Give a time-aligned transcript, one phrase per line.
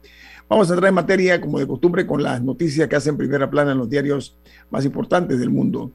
[0.50, 3.70] Vamos a entrar en materia, como de costumbre, con las noticias que hacen primera plana
[3.70, 4.36] en los diarios
[4.68, 5.92] más importantes del mundo.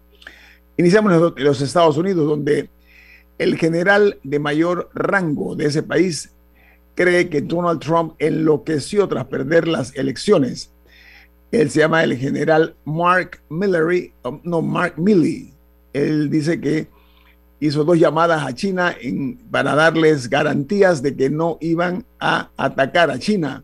[0.77, 2.69] Iniciamos en los Estados Unidos, donde
[3.37, 6.31] el general de mayor rango de ese país
[6.95, 10.71] cree que Donald Trump enloqueció tras perder las elecciones.
[11.51, 14.13] Él se llama el general Mark Millery,
[14.43, 15.51] no, Mark Milley.
[15.91, 16.87] Él dice que
[17.59, 18.95] hizo dos llamadas a China
[19.51, 23.61] para darles garantías de que no iban a atacar a China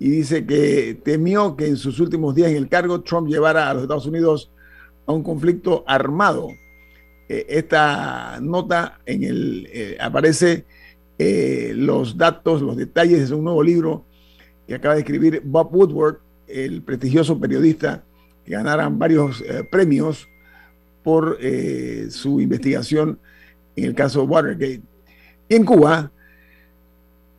[0.00, 3.74] y dice que temió que en sus últimos días en el cargo Trump llevara a
[3.74, 4.50] los Estados Unidos
[5.06, 6.48] a un conflicto armado.
[7.28, 10.64] Eh, esta nota en el eh, aparece
[11.18, 14.06] eh, los datos, los detalles de un nuevo libro
[14.66, 16.16] que acaba de escribir Bob Woodward,
[16.48, 18.02] el prestigioso periodista
[18.46, 20.26] que ganaran varios premios
[21.04, 21.38] por
[22.08, 23.18] su investigación
[23.76, 24.82] en el caso Watergate.
[25.48, 26.10] Y en Cuba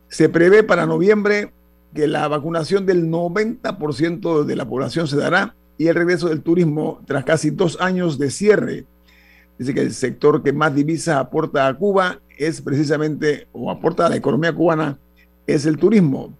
[0.08, 1.50] se prevé para noviembre
[1.94, 7.00] que la vacunación del 90% de la población se dará y el regreso del turismo
[7.06, 8.84] tras casi dos años de cierre.
[9.58, 14.08] Dice que el sector que más divisas aporta a Cuba es precisamente, o aporta a
[14.08, 14.98] la economía cubana,
[15.46, 16.36] es el turismo.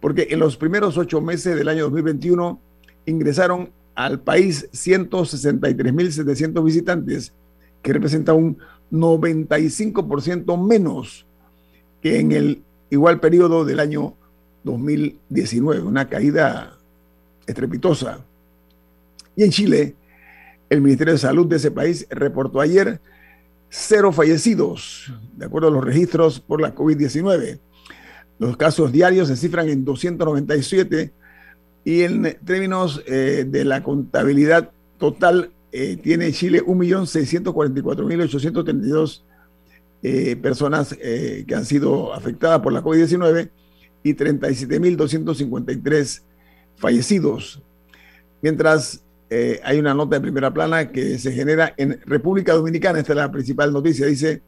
[0.00, 2.60] Porque en los primeros ocho meses del año 2021
[3.06, 7.32] ingresaron al país 163.700 visitantes,
[7.82, 8.58] que representa un
[8.90, 11.26] 95% menos
[12.00, 14.14] que en el igual periodo del año
[14.68, 16.76] 2019, una caída
[17.46, 18.20] estrepitosa.
[19.34, 19.94] Y en Chile,
[20.68, 23.00] el Ministerio de Salud de ese país reportó ayer
[23.70, 27.58] cero fallecidos, de acuerdo a los registros por la COVID-19.
[28.38, 31.12] Los casos diarios se cifran en 297
[31.84, 39.22] y en términos eh, de la contabilidad total eh, tiene Chile 1.644.832
[40.02, 43.50] eh, personas eh, que han sido afectadas por la COVID-19
[44.08, 46.22] y 37.253
[46.76, 47.62] fallecidos.
[48.40, 53.12] Mientras eh, hay una nota de primera plana que se genera en República Dominicana, esta
[53.12, 54.42] es la principal noticia, dice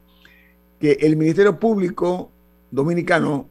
[0.79, 2.31] que el Ministerio Público
[2.71, 3.47] Dominicano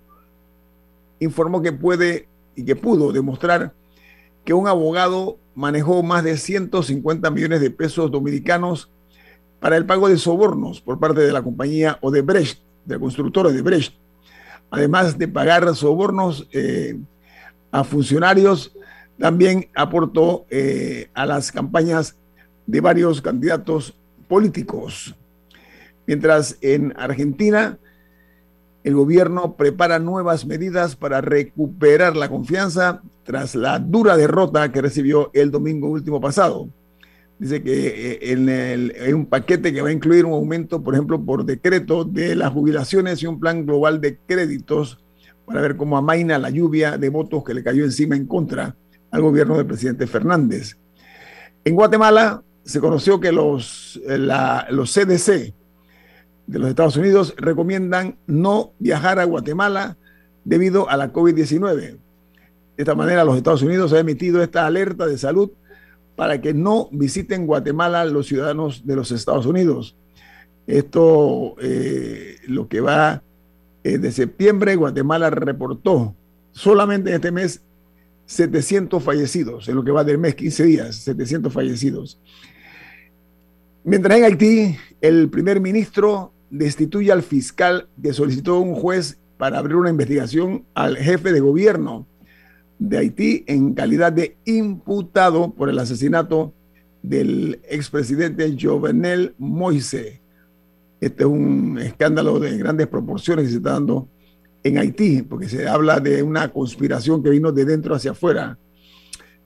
[1.21, 3.73] informó que puede y que pudo demostrar
[4.45, 8.91] que un abogado manejó más de 150 millones de pesos dominicanos
[9.61, 13.95] para el pago de sobornos por parte de la compañía Odebrecht, de la constructora Odebrecht,
[14.71, 16.99] además de pagar sobornos eh,
[17.71, 18.73] a funcionarios,
[19.19, 22.17] también aportó eh, a las campañas
[22.67, 23.95] de varios candidatos
[24.29, 25.15] políticos.
[26.07, 27.79] Mientras en Argentina
[28.83, 35.31] el gobierno prepara nuevas medidas para recuperar la confianza tras la dura derrota que recibió
[35.35, 36.69] el domingo último pasado.
[37.41, 41.25] Dice que eh, en, el, un paquete que va a incluir un aumento, por ejemplo,
[41.25, 45.03] por decreto de las jubilaciones y un plan global de créditos
[45.47, 48.77] para ver cómo amaina la lluvia de votos que le cayó encima en contra
[49.11, 50.77] al gobierno del presidente Fernández.
[51.65, 55.55] En Guatemala se conoció que los, los CDC
[56.47, 59.97] de los Estados Unidos recomiendan no viajar a Guatemala
[60.45, 61.75] debido a la COVID-19.
[61.75, 61.99] De
[62.77, 65.51] esta manera, los Estados Unidos han emitido esta alerta de salud
[66.21, 69.97] para que no visiten Guatemala los ciudadanos de los Estados Unidos.
[70.67, 73.23] Esto, eh, lo que va
[73.83, 76.15] eh, de septiembre, Guatemala reportó
[76.53, 77.63] solamente en este mes
[78.27, 82.21] 700 fallecidos, en lo que va del mes, 15 días, 700 fallecidos.
[83.83, 89.77] Mientras en Haití, el primer ministro destituye al fiscal que solicitó un juez para abrir
[89.77, 92.07] una investigación al jefe de gobierno
[92.81, 96.55] de Haití en calidad de imputado por el asesinato
[97.03, 100.23] del expresidente Jovenel Moise.
[100.99, 104.09] Este es un escándalo de grandes proporciones que se está dando
[104.63, 108.59] en Haití, porque se habla de una conspiración que vino de dentro hacia afuera.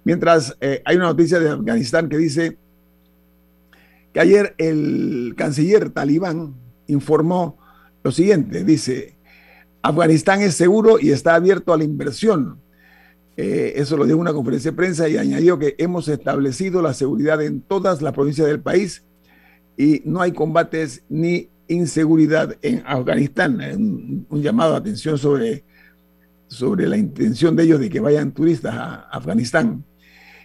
[0.05, 2.57] Mientras eh, hay una noticia de Afganistán que dice
[4.13, 6.55] que ayer el canciller talibán
[6.87, 7.59] informó
[8.05, 9.17] lo siguiente, dice,
[9.83, 12.64] Afganistán es seguro y está abierto a la inversión.
[13.37, 16.95] Eh, eso lo dijo en una conferencia de prensa y añadió que hemos establecido la
[16.95, 19.05] seguridad en todas las provincias del país
[19.77, 23.61] y no hay combates ni inseguridad en Afganistán.
[23.61, 25.65] Un, un, llamado de atención sobre,
[26.47, 29.85] sobre la intención de ellos de que vayan turistas a Afganistán.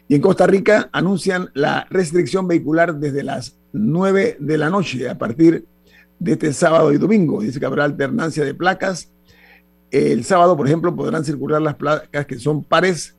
[0.08, 5.18] Y en Costa Rica anuncian la restricción vehicular desde las 9 de la noche a
[5.18, 5.66] partir
[6.18, 7.42] de este sábado y domingo.
[7.42, 9.12] Dice que habrá alternancia de placas.
[9.92, 13.16] El sábado, por ejemplo, podrán circular las placas que son pares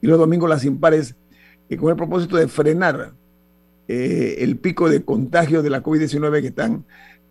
[0.00, 1.14] y los domingos las impares,
[1.68, 3.12] y con el propósito de frenar
[3.88, 6.84] eh, el pico de contagio de la COVID-19 que están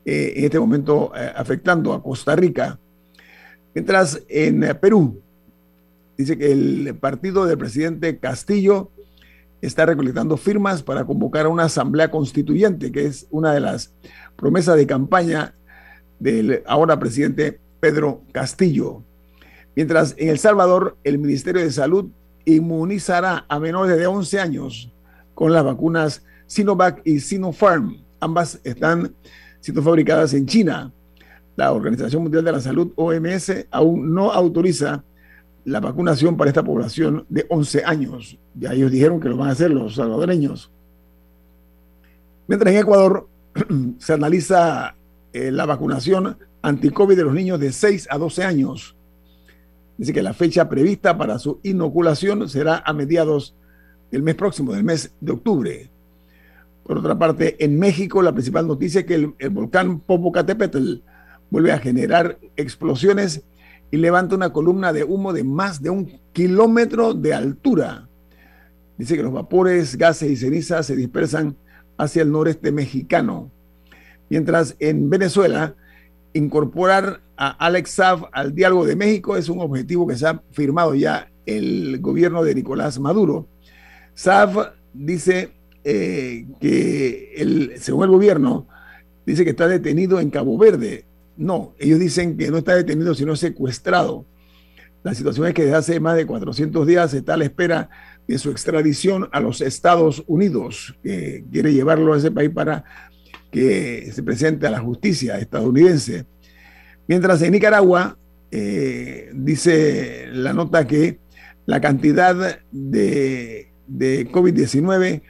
[0.06, 2.80] eh, en este momento eh, afectando a Costa Rica.
[3.74, 5.22] Mientras en Perú,
[6.18, 8.92] dice que el partido del presidente Castillo
[9.62, 13.94] está recolectando firmas para convocar a una asamblea constituyente, que es una de las
[14.36, 15.54] promesas de campaña
[16.20, 19.04] del ahora presidente Pedro Castillo.
[19.76, 22.10] Mientras en El Salvador el Ministerio de Salud
[22.46, 24.92] inmunizará a menores de 11 años
[25.34, 27.98] con las vacunas Sinovac y Sinopharm.
[28.20, 29.14] Ambas están
[29.60, 30.92] siendo fabricadas en China.
[31.56, 35.04] La Organización Mundial de la Salud, OMS, aún no autoriza
[35.66, 38.38] la vacunación para esta población de 11 años.
[38.56, 40.72] Ya ellos dijeron que lo van a hacer los salvadoreños.
[42.48, 43.28] Mientras en Ecuador
[44.00, 44.96] se analiza
[45.34, 46.38] eh, la vacunación
[46.68, 48.96] anti-COVID de los niños de 6 a 12 años.
[49.98, 53.56] Dice que la fecha prevista para su inoculación será a mediados
[54.12, 55.90] del mes próximo, del mes de octubre.
[56.84, 60.96] Por otra parte, en México la principal noticia es que el, volcán Popocatépetl
[61.50, 63.44] vuelve a generar explosiones
[63.90, 68.10] y levanta una columna de humo de más de un kilómetro de altura.
[68.98, 71.56] Dice que los vapores, gases y cenizas se dispersan
[71.98, 73.52] hacia el noreste mexicano.
[74.30, 75.76] Mientras en Venezuela,
[76.38, 80.96] incorporar a Alex Saab al diálogo de México es un objetivo que se ha firmado
[80.96, 83.48] ya el gobierno de Nicolás Maduro.
[84.14, 85.52] Saab dice
[85.84, 88.68] eh, que, el, según el gobierno,
[89.26, 91.06] dice que está detenido en Cabo Verde,
[91.38, 94.26] no, ellos dicen que no está detenido, sino secuestrado.
[95.04, 97.90] La situación es que desde hace más de 400 días está a la espera
[98.28, 102.84] de su extradición a los Estados Unidos, que quiere llevarlo a ese país para
[103.52, 106.26] que se presente a la justicia estadounidense.
[107.08, 108.18] Mientras en Nicaragua,
[108.52, 111.20] eh, dice la nota que
[111.66, 115.22] la cantidad de, de COVID-19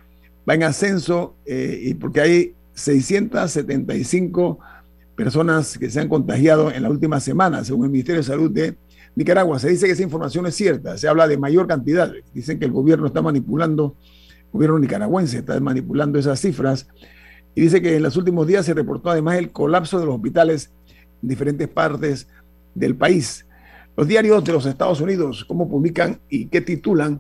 [0.47, 4.59] va en ascenso eh, y porque hay 675
[5.15, 8.77] personas que se han contagiado en la última semana, según el Ministerio de Salud de
[9.15, 9.59] Nicaragua.
[9.59, 12.11] Se dice que esa información es cierta, se habla de mayor cantidad.
[12.33, 13.95] Dicen que el gobierno está manipulando,
[14.45, 16.87] el gobierno nicaragüense está manipulando esas cifras.
[17.55, 20.71] Y dice que en los últimos días se reportó además el colapso de los hospitales
[21.21, 22.27] diferentes partes
[22.73, 23.45] del país.
[23.95, 27.19] Los diarios de los Estados Unidos, cómo publican y qué titulan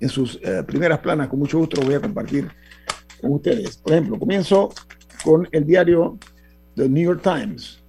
[0.00, 2.48] en sus eh, primeras planas, con mucho gusto lo voy a compartir
[3.20, 3.76] con ustedes.
[3.78, 4.72] Por ejemplo, comienzo
[5.24, 6.18] con el diario
[6.74, 7.82] The New York Times,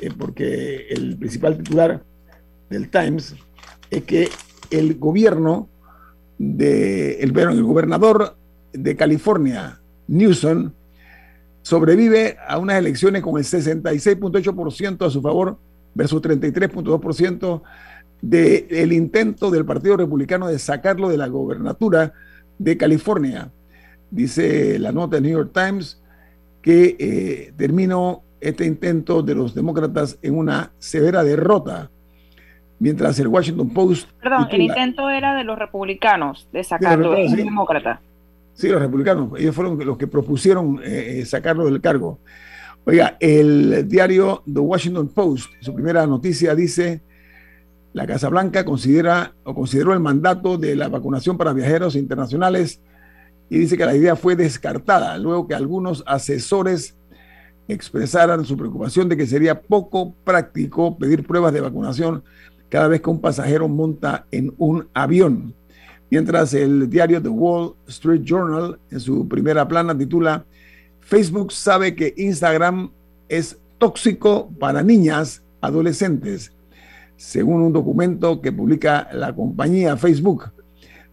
[0.00, 2.02] eh, porque el principal titular
[2.70, 3.34] del Times
[3.90, 4.28] es que
[4.70, 5.68] el gobierno
[6.38, 8.36] de el, el gobernador
[8.72, 10.72] de California, Newsom,
[11.64, 15.58] sobrevive a unas elecciones con el 66.8% a su favor
[15.94, 17.62] versus 33.2%
[18.20, 22.12] del intento del Partido Republicano de sacarlo de la gobernatura
[22.58, 23.50] de California.
[24.10, 26.02] Dice la nota del New York Times
[26.60, 31.90] que eh, terminó este intento de los demócratas en una severa derrota.
[32.78, 34.10] mientras el Washington Post...
[34.20, 37.36] Perdón, el intento era de los republicanos de sacarlo, de sí.
[37.36, 38.02] demócrata.
[38.54, 42.20] Sí, los republicanos, ellos fueron los que propusieron eh, eh, sacarlo del cargo.
[42.84, 47.02] Oiga, el diario The Washington Post, su primera noticia dice,
[47.92, 52.80] la Casa Blanca considera o consideró el mandato de la vacunación para viajeros internacionales
[53.48, 56.96] y dice que la idea fue descartada luego que algunos asesores
[57.68, 62.22] expresaran su preocupación de que sería poco práctico pedir pruebas de vacunación
[62.68, 65.54] cada vez que un pasajero monta en un avión.
[66.10, 70.44] Mientras el diario The Wall Street Journal, en su primera plana, titula
[71.00, 72.90] Facebook sabe que Instagram
[73.28, 76.52] es tóxico para niñas adolescentes,
[77.16, 80.50] según un documento que publica la compañía Facebook.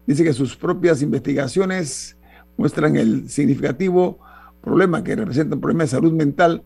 [0.05, 2.17] Dice que sus propias investigaciones
[2.57, 4.19] muestran el significativo
[4.61, 6.63] problema que representa un problema de salud mental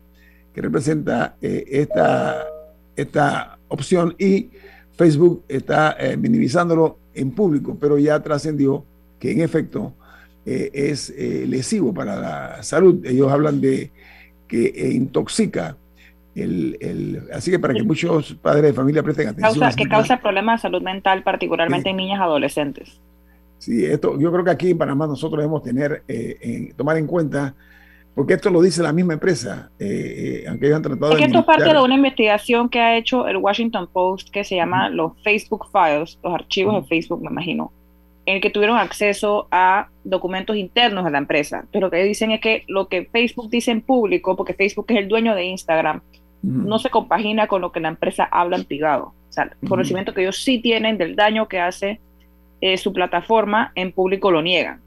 [0.53, 2.45] que representa eh, esta,
[2.95, 4.49] esta opción y
[4.97, 8.83] Facebook está eh, minimizándolo en público, pero ya trascendió
[9.19, 9.93] que en efecto
[10.45, 13.03] eh, es lesivo para la salud.
[13.05, 13.91] Ellos hablan de
[14.47, 15.75] que intoxica
[16.35, 19.59] el, el, así que para que muchos padres de familia presten atención.
[19.59, 22.99] Causa, que causa problemas de salud mental, particularmente en niñas adolescentes.
[23.57, 26.03] Sí, esto, yo creo que aquí en Panamá nosotros debemos tener,
[26.75, 27.55] tomar en cuenta
[28.15, 31.25] porque esto lo dice la misma empresa, eh, eh, aunque ellos han tratado es que
[31.25, 34.89] esto es parte de una investigación que ha hecho el Washington Post que se llama
[34.89, 37.73] los Facebook Files, los archivos de Facebook, me imagino,
[38.25, 41.57] en el que tuvieron acceso a documentos internos de la empresa.
[41.57, 44.97] Entonces lo que dicen es que lo que Facebook dice en público, porque Facebook es
[44.97, 46.01] el dueño de Instagram,
[46.41, 49.13] no se compagina con lo que la empresa habla en privado.
[49.29, 51.99] O sea, el conocimiento que ellos sí tienen del daño que hace
[52.61, 54.79] eh, su plataforma, en público lo niegan.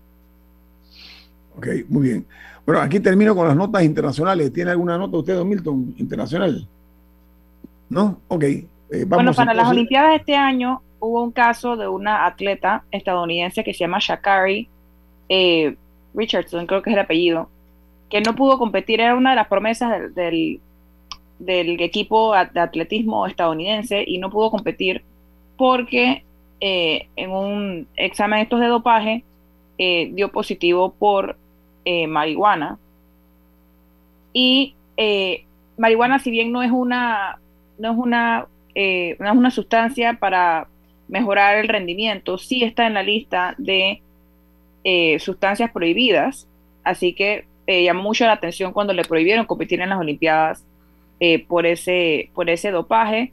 [1.56, 2.26] Ok, muy bien.
[2.68, 4.52] Bueno, aquí termino con las notas internacionales.
[4.52, 6.68] ¿Tiene alguna nota usted, Don Milton, internacional?
[7.88, 8.20] ¿No?
[8.28, 8.44] Ok.
[8.44, 8.66] Eh,
[9.06, 13.72] bueno, para las Olimpiadas de este año hubo un caso de una atleta estadounidense que
[13.72, 14.68] se llama Shakari
[15.30, 15.76] eh,
[16.12, 17.48] Richardson, creo que es el apellido,
[18.10, 20.60] que no pudo competir, era una de las promesas del,
[21.38, 25.02] del, equipo de atletismo estadounidense y no pudo competir
[25.56, 26.22] porque
[26.60, 29.24] eh, en un examen estos de dopaje
[29.78, 31.38] dio positivo por
[31.90, 32.78] eh, marihuana.
[34.34, 35.46] Y eh,
[35.78, 37.38] marihuana, si bien no es una,
[37.78, 40.68] no es una, eh, no es una sustancia para
[41.08, 44.02] mejorar el rendimiento, sí está en la lista de
[45.18, 46.46] sustancias prohibidas.
[46.84, 50.62] Así que llamó mucho la atención cuando le prohibieron competir en las Olimpiadas
[51.46, 53.32] por, ese, por ese dopaje.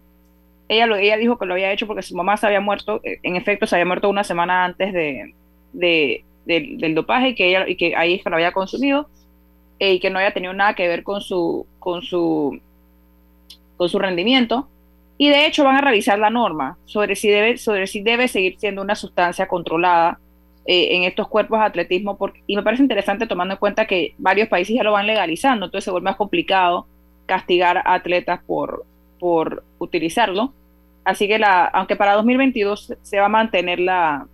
[0.70, 3.68] Ella, ella dijo que lo había hecho porque su mamá se había muerto, en efecto
[3.68, 8.22] se había muerto una semana antes de, del, dopaje y que, ella, y que ahí
[8.26, 9.08] lo había consumido
[9.80, 12.60] eh, y que no había tenido nada que ver con su, con su,
[13.78, 14.68] con su rendimiento.
[15.18, 18.58] Y de hecho van a revisar la norma sobre si debe, sobre si debe seguir
[18.60, 20.20] siendo una sustancia controlada
[20.66, 22.18] eh, en estos cuerpos de atletismo.
[22.48, 25.86] Y me parece interesante tomando en cuenta que varios países ya lo van legalizando, entonces
[25.86, 26.86] se vuelve más complicado
[27.26, 28.86] castigar a atletas por,
[29.20, 30.54] por utilizarlo.
[31.06, 34.28] Así que la, aunque para 2022 se va a mantener la,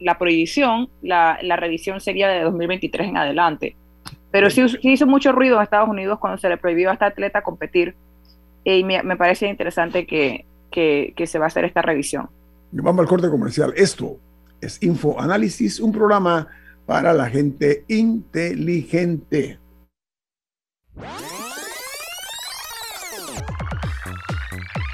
[0.00, 3.76] la prohibición, la, revisión sería de 2023 en adelante.
[4.30, 7.42] Pero sí, hizo mucho ruido en Estados Unidos cuando se le prohibió a esta atleta
[7.42, 7.94] competir
[8.64, 10.44] y me, parece interesante que,
[11.26, 12.28] se va a hacer esta revisión.
[12.72, 13.72] Vamos al corte comercial.
[13.76, 14.18] Esto
[14.60, 16.48] es Info Análisis, un programa
[16.84, 19.58] para la gente inteligente.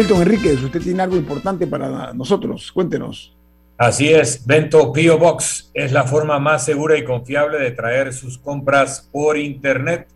[0.00, 2.72] Milton Enríquez, usted tiene algo importante para nosotros.
[2.72, 3.36] Cuéntenos.
[3.76, 8.38] Así es, Bento Pio Box es la forma más segura y confiable de traer sus
[8.38, 10.08] compras por Internet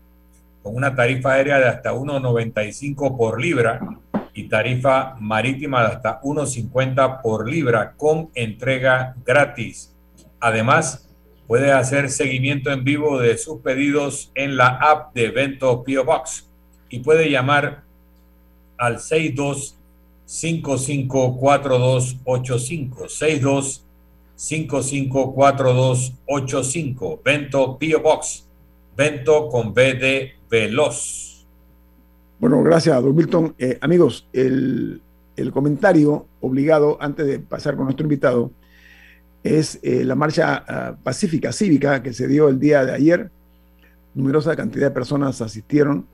[0.63, 3.79] con una tarifa aérea de hasta 1,95 por libra
[4.33, 9.93] y tarifa marítima de hasta 1,50 por libra con entrega gratis.
[10.39, 11.07] Además,
[11.45, 16.49] puede hacer seguimiento en vivo de sus pedidos en la app de Bento Pio Box
[16.89, 17.84] y puede llamar
[18.77, 19.77] al 62
[20.25, 23.85] 554285 62
[24.35, 28.45] 554285 Bento Pio Box
[28.97, 31.45] Bento con B de Veloz.
[32.39, 33.55] Bueno, gracias, don Milton.
[33.57, 35.01] Eh, amigos, el,
[35.51, 38.51] comentario obligado antes de pasar con nuestro invitado
[39.43, 43.31] es eh, la marcha ah, pacífica cívica que se dio el día de ayer.
[44.13, 46.07] Numerosa cantidad de personas asistieron.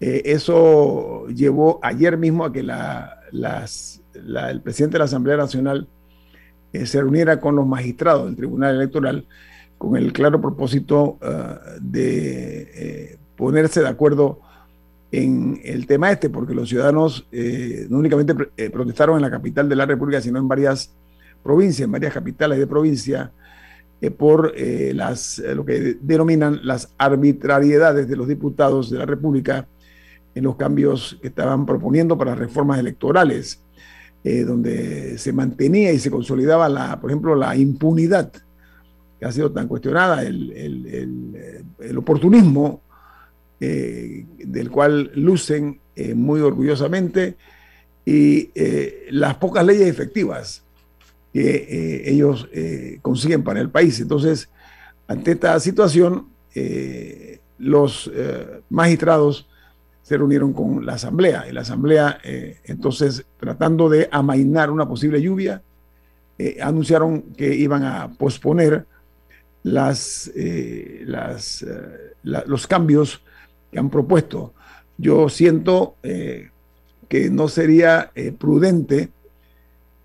[0.00, 5.88] Eh, eso llevó ayer mismo a que el presidente de la Asamblea Nacional
[6.72, 9.26] se reuniera con los magistrados del Tribunal Electoral
[9.78, 14.40] con el claro propósito ah, de ponerse de acuerdo
[15.14, 19.68] en el tema este, porque los ciudadanos eh, no únicamente eh, protestaron en la capital
[19.68, 20.92] de la República, sino en varias
[21.42, 23.30] provincias, en varias capitales de provincia,
[24.00, 29.66] eh, por las, lo que denominan las arbitrariedades de los diputados de la República
[30.34, 33.60] en los cambios que estaban proponiendo para reformas electorales,
[34.22, 38.32] donde se mantenía y se consolidaba, la, por ejemplo, la impunidad
[39.20, 42.80] que ha sido tan cuestionada, el, el, el oportunismo
[43.60, 47.36] eh, del cual lucen eh, muy orgullosamente,
[48.04, 50.62] y eh, las pocas leyes efectivas
[51.32, 52.48] que ellos
[53.02, 53.98] consiguen para el país.
[53.98, 54.48] Entonces,
[55.08, 56.28] ante esta situación,
[57.58, 58.08] los
[58.70, 59.48] magistrados
[60.04, 62.20] se reunieron con la Asamblea y la Asamblea,
[62.64, 65.62] entonces, tratando de amainar una posible lluvia,
[66.60, 68.84] anunciaron que iban a posponer
[69.62, 70.30] las,
[71.04, 71.64] las,
[72.22, 73.22] los cambios
[73.74, 74.54] que han propuesto.
[74.96, 76.50] Yo siento eh,
[77.08, 79.10] que no sería eh, prudente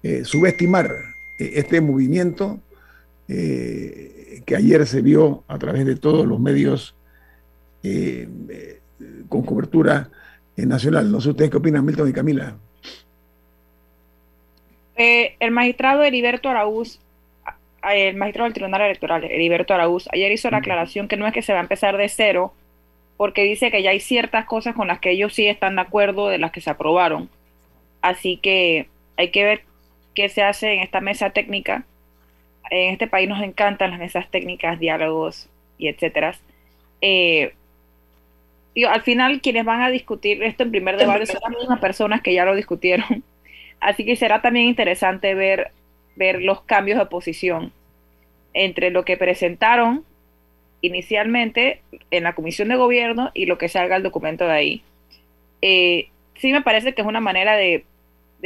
[0.01, 0.89] eh, subestimar
[1.37, 2.59] este movimiento
[3.27, 6.95] que ayer se vio a través de todos los medios
[9.27, 10.09] con cobertura
[10.55, 11.11] nacional.
[11.11, 12.55] No sé ustedes qué opinan, Milton y Camila.
[14.95, 16.99] el magistrado Heriberto Araúz
[17.83, 21.41] el magistrado del Tribunal Electoral, Heriberto Araúz, ayer hizo la aclaración que no es que
[21.41, 22.53] se va a empezar de cero,
[23.17, 26.29] porque dice que ya hay ciertas cosas con las que ellos sí están de acuerdo
[26.29, 27.29] de las que se aprobaron.
[28.01, 29.63] Así que hay que ver
[30.15, 31.85] qué se hace en esta mesa técnica.
[32.69, 36.35] En este país nos encantan las mesas técnicas, diálogos y etcétera.
[37.01, 37.53] Eh,
[38.87, 42.33] al final quienes van a discutir esto en primer debate son las mismas personas que
[42.33, 43.23] ya lo discutieron.
[43.79, 45.71] Así que será también interesante ver,
[46.15, 47.71] ver los cambios de posición
[48.53, 50.03] entre lo que presentaron
[50.81, 54.83] inicialmente en la comisión de gobierno y lo que salga el documento de ahí.
[55.61, 57.85] Eh, sí me parece que es una manera de,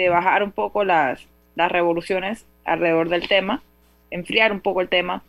[0.10, 3.62] bajar un poco las, las revoluciones alrededor del tema,
[4.10, 5.24] enfriar un poco el tema,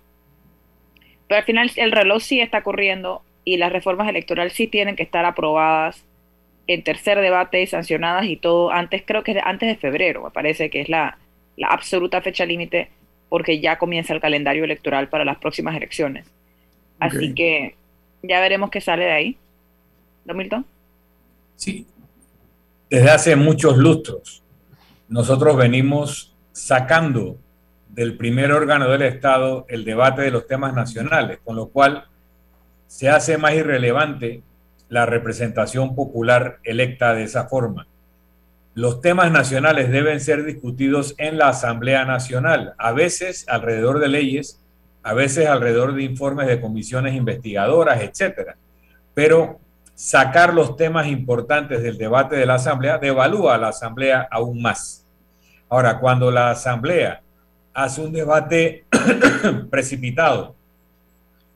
[1.29, 5.03] pero al final el reloj sí está corriendo y las reformas electorales sí tienen que
[5.03, 6.05] estar aprobadas
[6.67, 10.71] en tercer debate y sancionadas y todo antes, creo que antes de febrero, me parece
[10.71, 11.19] que es la,
[11.57, 12.91] la absoluta fecha límite
[13.29, 16.27] porque ya comienza el calendario electoral para las próximas elecciones.
[17.01, 17.75] Así que
[18.23, 19.37] ya veremos qué sale de ahí.
[20.25, 20.65] ¿No, Milton?
[21.57, 21.87] Sí.
[22.89, 24.43] Desde hace muchos lustros,
[25.09, 27.37] nosotros venimos sacando
[27.89, 32.07] del primer órgano del Estado el debate de los temas nacionales, con lo cual
[32.95, 34.45] se hace más irrelevante
[34.89, 37.89] la representación popular electa de esa forma.
[38.75, 44.61] Los temas nacionales deben ser discutidos en la Asamblea Nacional, a veces alrededor de leyes
[45.03, 48.57] a veces alrededor de informes de comisiones investigadoras, etcétera.
[49.13, 49.59] Pero
[49.97, 55.05] sacar los temas importantes del debate de la Asamblea devalúa a la Asamblea aún más.
[55.69, 57.21] Ahora, cuando la Asamblea
[57.75, 58.85] hace un debate
[59.71, 60.55] precipitado,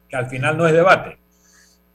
[0.08, 1.17] que al final no es debate,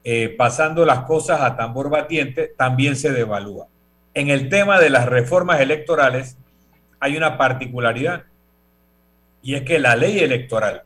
[0.04, 3.68] eh, pasando las cosas a tambor batiente, también se devalúa.
[4.13, 6.38] En el tema de las reformas electorales
[7.00, 8.24] hay una particularidad,
[9.42, 10.84] y es que la ley electoral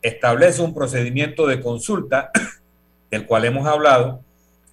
[0.00, 2.30] establece un procedimiento de consulta,
[3.10, 4.20] del cual hemos hablado,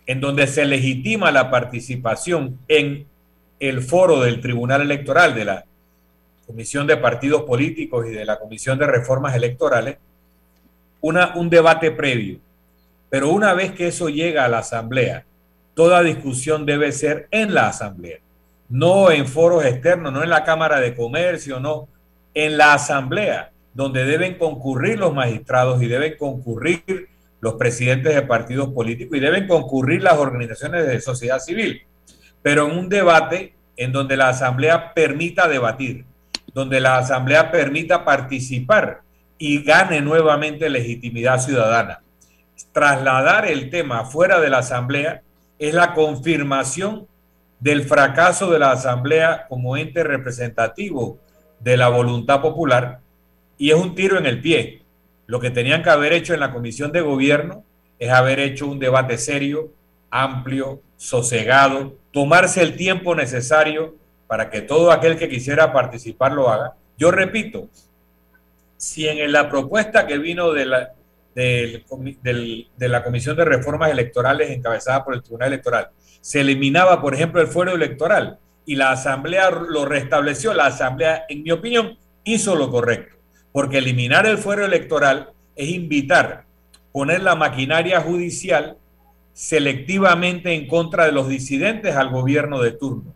[0.06, 3.06] en donde se legitima la participación en
[3.60, 5.66] el foro del Tribunal Electoral, de la
[6.48, 9.98] Comisión de Partidos Políticos y de la Comisión de Reformas Electorales,
[11.02, 12.40] una, un debate previo.
[13.10, 15.26] Pero una vez que eso llega a la Asamblea,
[15.74, 18.20] toda discusión debe ser en la Asamblea.
[18.70, 21.88] no en foros externos, no en la Cámara de Comercio, no,
[22.36, 27.10] en la Asamblea, donde deben concurrir los magistrados y deben concurrir
[27.42, 31.82] los presidentes de partidos políticos y deben concurrir las organizaciones de sociedad civil,
[32.42, 36.06] pero en un debate en donde la Asamblea permita debatir,
[36.54, 39.02] donde la Asamblea permita participar
[39.38, 42.02] y gane nuevamente legitimidad ciudadana.
[42.72, 45.22] Trasladar el tema fuera de la Asamblea
[45.58, 47.08] es la confirmación
[47.60, 51.20] del fracaso de la Asamblea como ente representativo
[51.60, 53.00] de la voluntad popular
[53.58, 54.84] y es un tiro en el pie.
[55.26, 57.64] Lo que tenían que haber hecho en la Comisión de Gobierno
[58.00, 59.72] es haber hecho un debate serio,
[60.10, 63.96] amplio, sosegado, tomarse el tiempo necesario
[64.28, 66.76] para que todo aquel que quisiera participar lo haga.
[66.98, 67.68] Yo repito,
[68.78, 70.94] si en la propuesta que vino de la,
[71.36, 71.84] de
[72.78, 75.90] la Comisión de Reformas Electorales encabezada por el Tribunal Electoral
[76.22, 81.44] se eliminaba, por ejemplo, el fuero electoral y la Asamblea lo restableció, la Asamblea, en
[81.44, 83.16] mi opinión, hizo lo correcto,
[83.52, 86.46] porque eliminar el fuero electoral es invitar,
[86.92, 88.78] poner la maquinaria judicial
[89.34, 93.16] selectivamente en contra de los disidentes al gobierno de turno.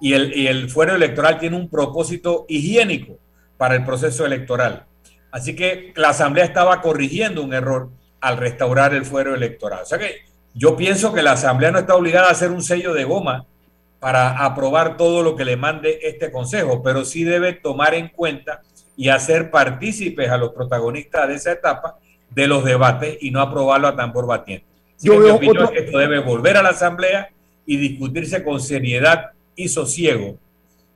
[0.00, 3.18] Y el, y el fuero electoral tiene un propósito higiénico
[3.56, 4.86] para el proceso electoral.
[5.34, 9.80] Así que la Asamblea estaba corrigiendo un error al restaurar el fuero electoral.
[9.82, 10.18] O sea que
[10.54, 13.44] yo pienso que la Asamblea no está obligada a hacer un sello de goma
[13.98, 18.62] para aprobar todo lo que le mande este Consejo, pero sí debe tomar en cuenta
[18.96, 21.98] y hacer partícipes a los protagonistas de esa etapa
[22.30, 24.66] de los debates y no aprobarlo a tambor batiente.
[25.00, 27.28] Yo mi opinión es que esto debe volver a la Asamblea
[27.66, 30.38] y discutirse con seriedad y sosiego.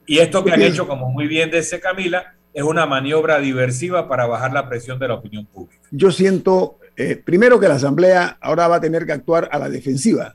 [0.06, 4.26] Y esto que han hecho, como muy bien dice Camila, es una maniobra diversiva para
[4.26, 5.80] bajar la presión de la opinión pública.
[5.92, 9.70] Yo siento, eh, primero, que la Asamblea ahora va a tener que actuar a la
[9.70, 10.34] defensiva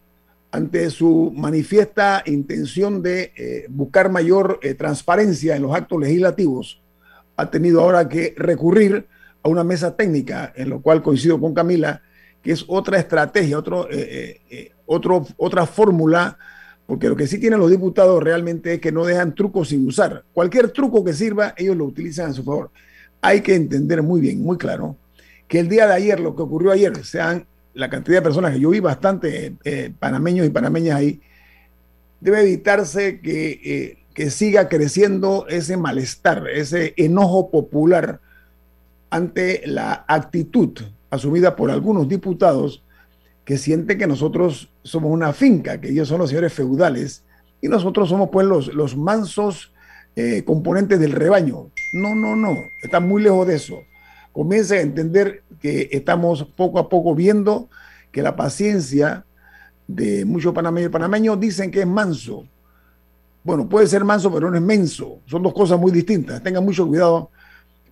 [0.49, 6.81] ante su manifiesta intención de eh, buscar mayor eh, transparencia en los actos legislativos.
[7.35, 9.05] Ha tenido ahora que recurrir
[9.43, 12.03] a una mesa técnica, en lo cual coincido con Camila,
[12.41, 13.89] que es otra estrategia, otro,
[14.85, 16.37] otro, otra fórmula
[16.93, 20.23] porque lo que sí tienen los diputados realmente es que no dejan trucos sin usar.
[20.31, 22.69] Cualquier truco que sirva, ellos lo utilizan a su favor.
[23.19, 24.95] Hay que entender muy bien, muy claro,
[25.47, 28.59] que el día de ayer, lo que ocurrió ayer, sean la cantidad de personas que
[28.59, 31.19] yo vi bastante eh, panameños y panameñas ahí,
[32.21, 38.19] debe evitarse que, eh, que siga creciendo ese malestar, ese enojo popular
[39.09, 40.79] ante la actitud
[41.09, 42.83] asumida por algunos diputados
[43.45, 47.23] que siente que nosotros somos una finca, que ellos son los señores feudales
[47.61, 49.71] y nosotros somos pues los, los mansos
[50.15, 51.69] eh, componentes del rebaño.
[51.93, 53.79] No, no, no, está muy lejos de eso.
[54.31, 57.69] Comienza a entender que estamos poco a poco viendo
[58.11, 59.25] que la paciencia
[59.87, 62.45] de muchos panameños panameños dicen que es manso.
[63.43, 65.19] Bueno, puede ser manso, pero no es menso.
[65.25, 66.41] Son dos cosas muy distintas.
[66.41, 67.29] Tengan mucho cuidado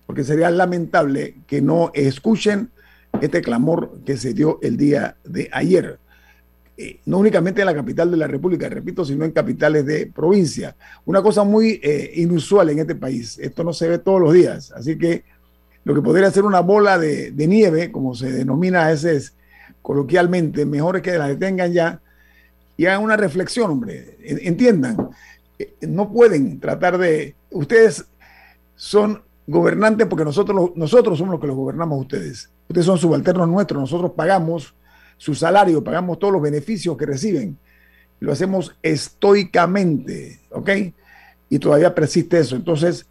[0.06, 2.70] porque sería lamentable que no escuchen
[3.20, 5.98] este clamor que se dio el día de ayer.
[6.76, 10.74] Eh, no únicamente en la capital de la República, repito, sino en capitales de provincia.
[11.04, 13.38] Una cosa muy eh, inusual en este país.
[13.38, 14.72] Esto no se ve todos los días.
[14.72, 15.24] Así que
[15.84, 19.34] lo que podría ser una bola de, nieve, como se denomina a veces
[19.82, 22.00] coloquialmente, mejor es que la detengan ya
[22.76, 24.16] y hagan una reflexión, hombre.
[24.22, 25.10] Entiendan,
[25.58, 27.34] eh, no pueden tratar de...
[27.50, 28.06] Ustedes
[28.76, 32.50] son gobernantes porque nosotros, nosotros somos los que los gobernamos ustedes.
[32.68, 34.74] Ustedes son subalternos nuestros, nosotros pagamos
[35.16, 37.58] su salario, pagamos todos los beneficios que reciben.
[38.20, 40.70] Lo hacemos estoicamente, ¿ok?
[41.48, 42.56] Y todavía persiste eso.
[42.56, 43.06] Entonces,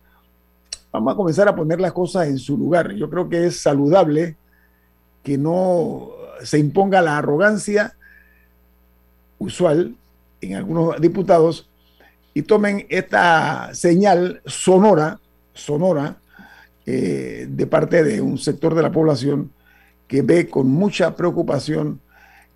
[0.91, 2.93] vamos a comenzar a poner las cosas en su lugar.
[2.93, 4.35] Yo creo que es saludable
[5.23, 6.09] que no
[6.43, 7.95] se imponga la arrogancia
[9.37, 9.95] usual
[10.41, 11.69] en algunos diputados
[12.33, 15.20] y tomen esta señal sonora,
[15.61, 16.17] sonora,
[16.85, 19.51] eh, de parte de un sector de la población
[20.07, 22.01] que ve con mucha preocupación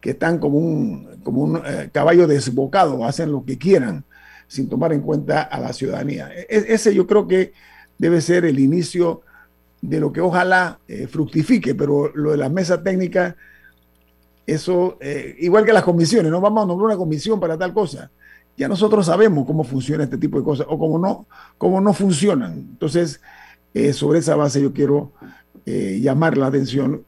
[0.02, 4.04] que están como un, como un eh, caballo desbocado, hacen lo que quieran
[4.48, 6.30] sin tomar en cuenta a la ciudadanía.
[6.36, 7.54] E, e, ese yo creo que
[7.98, 9.22] debe ser el inicio
[9.82, 13.36] de lo que ojalá eh, fructifique, pero lo de la mesa técnica,
[14.48, 15.00] eso,
[15.40, 18.12] igual que las comisiones, no vamos a nombrar una comisión para tal cosa.
[18.58, 21.26] Ya nosotros sabemos cómo funciona este tipo de cosas o cómo no,
[21.58, 22.54] cómo no funcionan.
[22.54, 23.22] Entonces,
[23.74, 25.12] eh, sobre esa base yo quiero
[25.66, 27.04] eh, llamar la atención,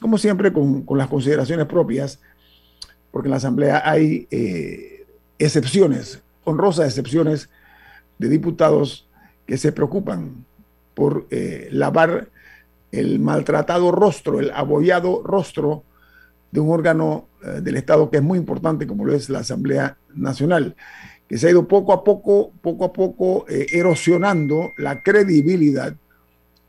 [0.00, 2.20] como siempre, con, las consideraciones propias,
[3.10, 5.06] porque en la Asamblea hay eh,
[5.38, 7.50] excepciones, honrosas excepciones
[8.18, 9.06] de diputados
[9.46, 10.46] que se preocupan
[10.94, 11.26] por
[11.70, 12.28] lavar
[12.90, 15.84] el maltratado rostro, el abollado rostro
[16.52, 17.28] de un órgano
[17.60, 20.76] del Estado que es muy importante, como lo es la Asamblea Nacional
[21.32, 25.96] que se ha ido poco a poco, poco a poco eh, erosionando la credibilidad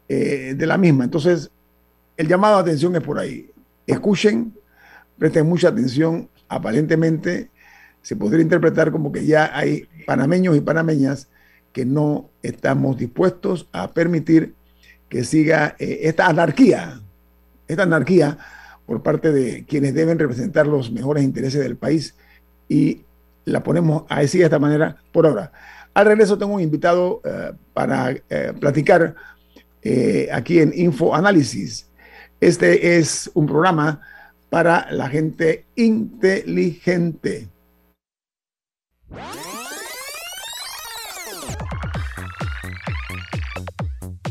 [0.07, 1.03] eh, de la misma.
[1.03, 1.51] Entonces,
[2.15, 3.51] el llamado a atención es por ahí.
[3.85, 4.53] Escuchen,
[5.17, 6.29] presten mucha atención.
[6.47, 7.49] Aparentemente,
[8.01, 11.27] se podría interpretar como que ya hay panameños y panameñas
[11.73, 14.55] que no estamos dispuestos a permitir
[15.09, 17.01] que siga eh, esta anarquía,
[17.67, 18.37] esta anarquía
[18.85, 22.15] por parte de quienes deben representar los mejores intereses del país
[22.67, 23.01] y
[23.45, 25.51] la ponemos así de esta manera por ahora.
[25.93, 29.15] Al regreso tengo un invitado eh, para eh, platicar
[30.31, 31.89] aquí en Info Análisis.
[32.39, 33.99] Este es un programa
[34.49, 37.49] para la gente inteligente.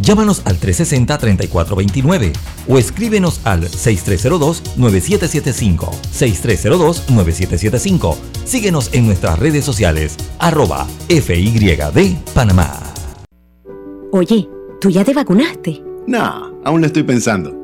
[0.00, 2.32] Llámanos al 360-3429
[2.68, 5.90] o escríbenos al 6302-9775.
[6.12, 8.16] 6302-9775.
[8.44, 12.78] Síguenos en nuestras redes sociales, arroba FYD Panamá.
[14.12, 14.46] Oye,
[14.80, 15.82] ¿tú ya te vacunaste?
[16.06, 17.63] No, aún lo estoy pensando.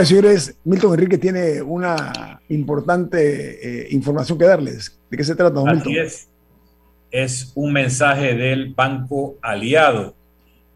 [0.00, 4.98] y señores, Milton Enrique tiene una importante eh, información que darles.
[5.10, 6.30] ¿De qué se trata, don Así es.
[7.10, 10.14] Es un mensaje del Banco Aliado.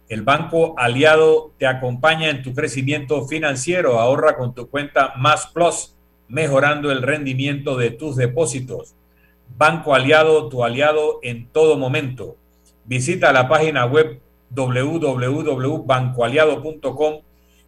[0.09, 3.99] El Banco Aliado te acompaña en tu crecimiento financiero.
[3.99, 5.97] Ahorra con tu cuenta Más Plus,
[6.29, 8.95] mejorando el rendimiento de tus depósitos.
[9.57, 12.37] Banco Aliado, tu aliado en todo momento.
[12.85, 17.23] Visita la página web www.bancoaliado.com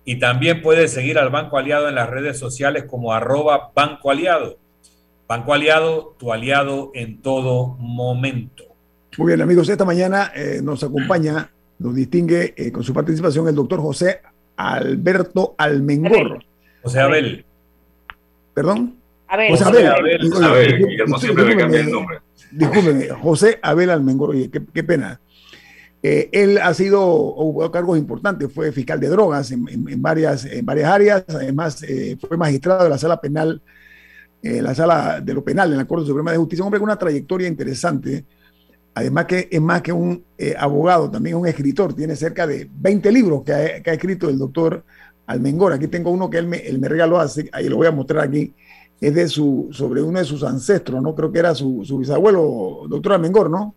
[0.09, 4.57] y también puedes seguir al Banco Aliado en las redes sociales como arroba Banco Aliado.
[5.27, 8.63] Banco Aliado, tu aliado en todo momento.
[9.19, 13.57] Muy bien, amigos, esta mañana eh, nos acompaña, nos distingue eh, con su participación el
[13.57, 14.21] doctor José
[14.57, 16.45] Alberto Almengor.
[16.85, 17.45] José Abel.
[18.55, 18.95] ¿Perdón?
[19.27, 19.51] Abel.
[19.51, 20.21] José José Abel.
[20.21, 22.19] Abel, Abel, Guillermo siempre me cambia el nombre.
[22.53, 25.21] Discúlpeme, José Abel Almengor, oye, qué, qué pena.
[26.09, 30.89] Eh, él ha sido, ocupado cargos importantes, fue fiscal de drogas en, varias, en varias
[30.89, 33.61] áreas, además eh, fue magistrado de la sala penal,
[34.41, 36.91] eh, la sala de lo penal en la Corte Suprema de Justicia, un hombre con
[36.91, 38.25] una trayectoria interesante,
[38.95, 40.23] además que es más que un
[40.57, 44.85] abogado, también un escritor, tiene cerca de 20 libros que ha, escrito el doctor
[45.27, 47.91] Almengor, aquí tengo uno que él me, él me regaló, así, ahí lo voy a
[47.91, 48.55] mostrar aquí,
[49.01, 51.17] es de su, sobre uno de sus ancestros, ¿no?
[51.17, 53.75] Creo que era su, su bisabuelo, doctor Almengor, ¿no?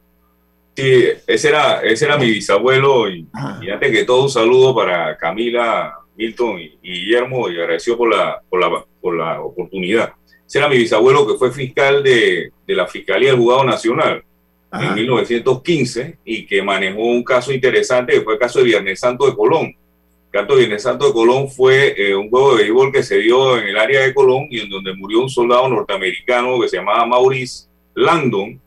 [0.79, 3.27] Sí, ese era, ese era mi bisabuelo y,
[3.61, 8.15] y antes que todo un saludo para Camila, Milton y, y Guillermo y agradecido por
[8.15, 10.13] la, por, la, por la oportunidad.
[10.47, 14.23] Ese era mi bisabuelo que fue fiscal de, de la Fiscalía del Juzgado Nacional
[14.71, 14.95] en Ajá.
[14.95, 19.35] 1915 y que manejó un caso interesante que fue el caso de Viernes Santo de
[19.35, 19.65] Colón.
[19.65, 23.17] El caso de Viernes Santo de Colón fue eh, un juego de béisbol que se
[23.17, 26.77] dio en el área de Colón y en donde murió un soldado norteamericano que se
[26.77, 28.61] llamaba Maurice Langdon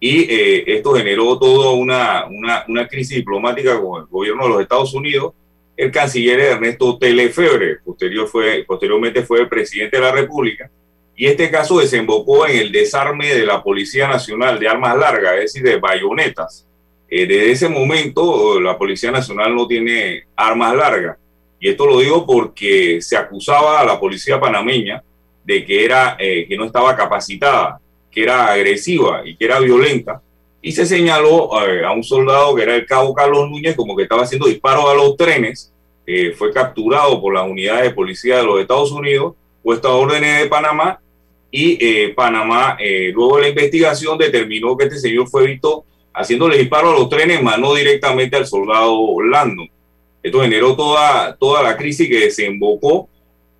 [0.00, 4.60] y eh, esto generó toda una, una, una crisis diplomática con el gobierno de los
[4.62, 5.34] Estados Unidos.
[5.76, 10.70] El canciller Ernesto Telefebre, posterior fue, posteriormente fue el presidente de la República,
[11.16, 15.40] y este caso desembocó en el desarme de la Policía Nacional de armas largas, es
[15.40, 16.66] decir, de bayonetas.
[17.10, 21.16] Eh, desde ese momento la Policía Nacional no tiene armas largas,
[21.60, 25.02] y esto lo digo porque se acusaba a la policía panameña
[25.44, 27.80] de que, era, eh, que no estaba capacitada,
[28.10, 30.22] que era agresiva y que era violenta,
[30.60, 34.02] y se señaló eh, a un soldado que era el cabo Carlos Núñez como que
[34.02, 35.72] estaba haciendo disparos a los trenes,
[36.06, 40.42] eh, fue capturado por las unidades de policía de los Estados Unidos, puesto a órdenes
[40.42, 41.00] de Panamá
[41.50, 42.76] y eh, Panamá,
[43.12, 47.42] luego de la investigación, determinó que este señor fue visto haciéndole disparos a los trenes,
[47.42, 49.64] más no directamente al soldado Orlando.
[50.22, 53.08] Esto generó toda, toda la crisis que desembocó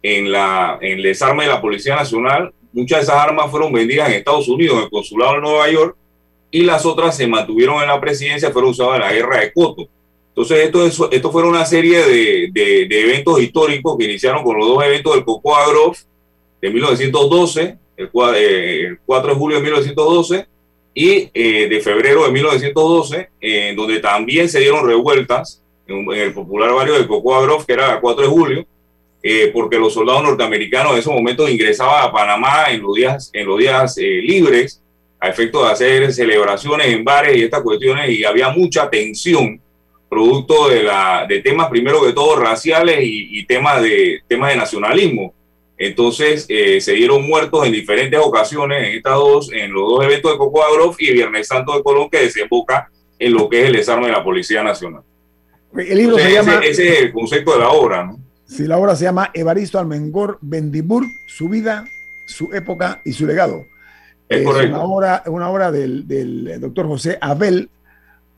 [0.02, 2.52] en, la, en el desarme de la Policía Nacional.
[2.72, 5.96] Muchas de esas armas fueron vendidas en Estados Unidos, en el consulado de Nueva York,
[6.50, 9.88] y las otras se mantuvieron en la presidencia, fueron usadas en la guerra de Coto.
[10.28, 14.84] Entonces, esto, esto fueron una serie de, de, eventos históricos que iniciaron con los dos
[14.84, 15.98] eventos del Cocoa Grove
[16.62, 20.46] de 1912, el, 4 eh, de julio de 1912
[20.94, 26.72] y eh, de febrero de 1912, en donde también se dieron revueltas en, el popular
[26.72, 28.66] barrio de Cocoa Grove, que era el 4 de julio,
[29.22, 33.46] eh, porque los soldados norteamericanos en esos momentos ingresaban a Panamá en los días, en
[33.46, 34.82] los días libres
[35.20, 39.60] a efecto de hacer celebraciones en bares y estas cuestiones y había mucha tensión
[40.08, 45.34] producto de, la, de temas primero que todo raciales y, temas, de, temas de nacionalismo.
[45.76, 50.32] Entonces eh, se dieron muertos en diferentes ocasiones en estas dos, en los dos eventos
[50.32, 53.72] de Cocoa Grove y Viernes Santo de Colón que desemboca en lo que es el
[53.74, 55.02] desarme de la Policía Nacional.
[55.76, 56.60] El libro se llama...
[56.64, 58.18] Ese, es el concepto de la obra, ¿no?
[58.48, 61.84] Sí, la obra se llama Evaristo Almengor Bendibur, su vida,
[62.26, 63.66] su época y su legado.
[64.26, 67.68] Es, una obra, una obra del, del, doctor José Abel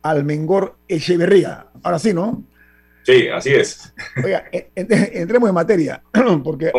[0.03, 1.66] Almengor Echeverría.
[1.83, 2.42] Ahora sí, ¿no?
[3.05, 3.94] Sí, así es.
[4.23, 4.44] Oiga,
[4.75, 6.03] entremos en materia,
[6.44, 6.73] porque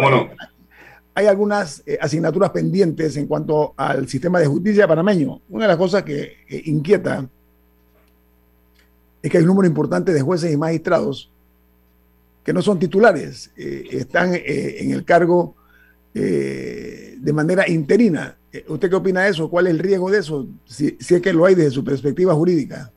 [1.15, 5.41] hay, algunas eh, asignaturas pendientes en cuanto al sistema de justicia panameño.
[5.49, 7.29] Una de las cosas que inquieta
[9.21, 11.30] es que hay un número importante de jueces y magistrados
[12.43, 15.55] que no son titulares, eh, están eh, en el cargo
[16.13, 19.49] de manera interina eh, ¿Usted qué opina de eso?
[19.49, 20.47] ¿Cuál es el riesgo de eso?
[20.65, 22.91] Si, es que lo hay desde su perspectiva jurídica.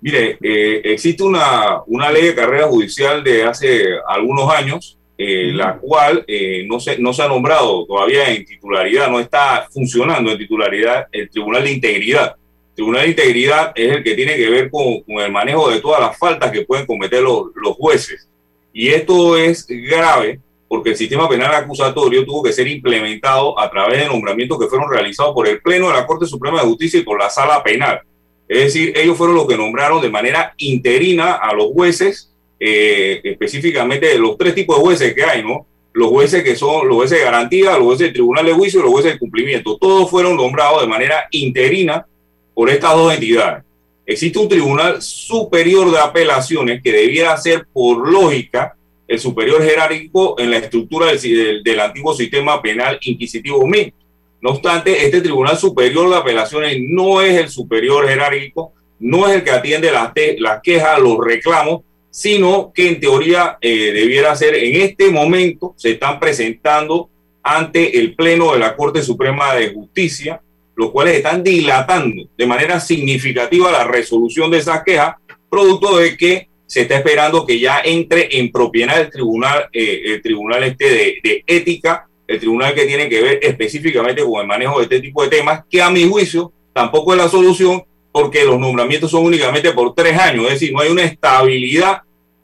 [0.00, 5.78] Mire, eh, existe una, una ley de carrera judicial de hace algunos años, eh, la
[5.78, 6.26] cual
[6.66, 11.30] no, se, no se ha nombrado todavía en titularidad, no está funcionando en titularidad el
[11.30, 12.34] Tribunal de Integridad.
[12.70, 15.80] El Tribunal de Integridad es el que tiene que ver con, con el manejo de
[15.80, 18.28] todas las faltas que pueden cometer los, los jueces.
[18.72, 20.40] Y esto es grave
[20.72, 24.90] porque el sistema penal acusatorio tuvo que ser implementado a través de nombramientos que fueron
[24.90, 28.00] realizados por el Pleno de la Corte Suprema de Justicia y por la Sala Penal.
[28.48, 34.18] Es decir, ellos fueron los que nombraron de manera interina a los jueces, eh, específicamente
[34.18, 35.66] los tres tipos de jueces que hay, ¿no?
[35.92, 38.82] Los jueces que son los jueces de garantía, los jueces del Tribunal de Juicio y
[38.84, 39.76] los jueces de cumplimiento.
[39.76, 42.06] Todos fueron nombrados de manera interina
[42.54, 43.62] por estas dos entidades.
[44.04, 50.50] Existe un Tribunal Superior de Apelaciones que debiera ser, por lógica, el superior jerárquico en
[50.50, 53.98] la estructura del, antiguo sistema penal inquisitivo mixto.
[54.40, 59.44] No obstante, este Tribunal Superior de Apelaciones no es el superior jerárquico, no es el
[59.44, 64.80] que atiende las, las quejas, los reclamos, sino que en teoría eh, debiera ser en
[64.82, 67.08] este momento, se están presentando
[67.42, 70.40] ante el Pleno de la Corte Suprema de Justicia,
[70.82, 75.16] los cuales están dilatando de manera significativa la resolución de esas quejas,
[75.48, 80.22] producto de que se está esperando que ya entre en propiedad del tribunal, eh, el
[80.22, 80.84] tribunal este
[81.22, 85.22] de, ética, el tribunal que tiene que ver específicamente con el manejo de este tipo
[85.22, 89.70] de temas, que a mi juicio tampoco es la solución porque los nombramientos son únicamente
[89.72, 92.02] por tres años, es decir, no hay una estabilidad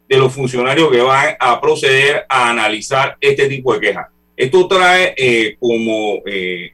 [0.09, 4.07] de los funcionarios que van a proceder a analizar este tipo de quejas.
[4.37, 6.73] Esto trae eh, como eh,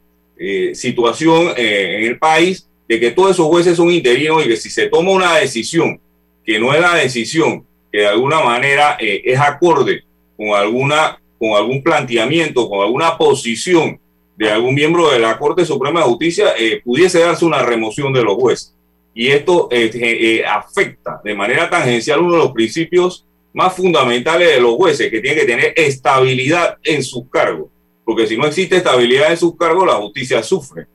[0.74, 4.89] situación en el país de que todos esos jueces son interinos y que si se
[4.89, 6.01] toma una decisión
[6.45, 10.03] que no es la decisión que de alguna manera eh, es acorde
[10.37, 13.99] con, alguna, con algún planteamiento, con alguna posición
[14.37, 18.22] de algún miembro de la Corte Suprema de Justicia, eh, pudiese darse una remoción de
[18.22, 18.74] los jueces.
[19.14, 24.74] Y esto eh, afecta de manera tangencial uno de los principios más fundamentales de los
[24.74, 27.68] jueces, que tienen que tener estabilidad en sus cargos.
[28.05, 30.87] Porque si no existe estabilidad en sus cargos, la justicia sufre.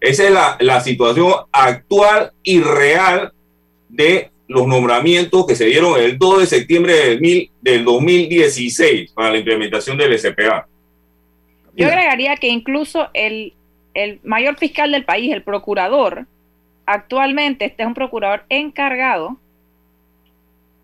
[0.00, 3.32] Esa es la, la situación actual y real
[3.88, 9.38] de los nombramientos que se dieron el 2 de septiembre del, del 2016 para la
[9.38, 10.66] implementación del SPA.
[11.76, 13.52] Yo agregaría que incluso el,
[14.22, 16.26] mayor fiscal del país, el procurador,
[16.86, 19.38] actualmente este es un procurador encargado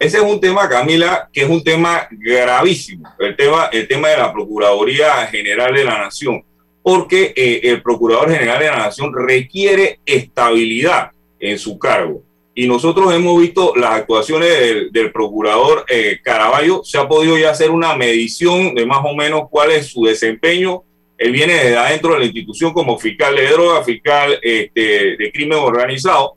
[0.03, 4.17] ese es un tema, Camila, que es un tema gravísimo, el tema, el tema de
[4.17, 6.45] la Procuraduría General de la Nación,
[6.83, 12.21] porque eh, el Procurador General de la Nación requiere estabilidad en su cargo.
[12.53, 17.71] Y nosotros hemos visto las actuaciones del, Procurador eh, Caraballo, se ha podido ya hacer
[17.71, 20.83] una medición de más o menos cuál es su desempeño.
[21.17, 25.61] Él viene desde adentro de la institución como fiscal de droga, fiscal este, de crimen
[25.61, 26.35] organizado,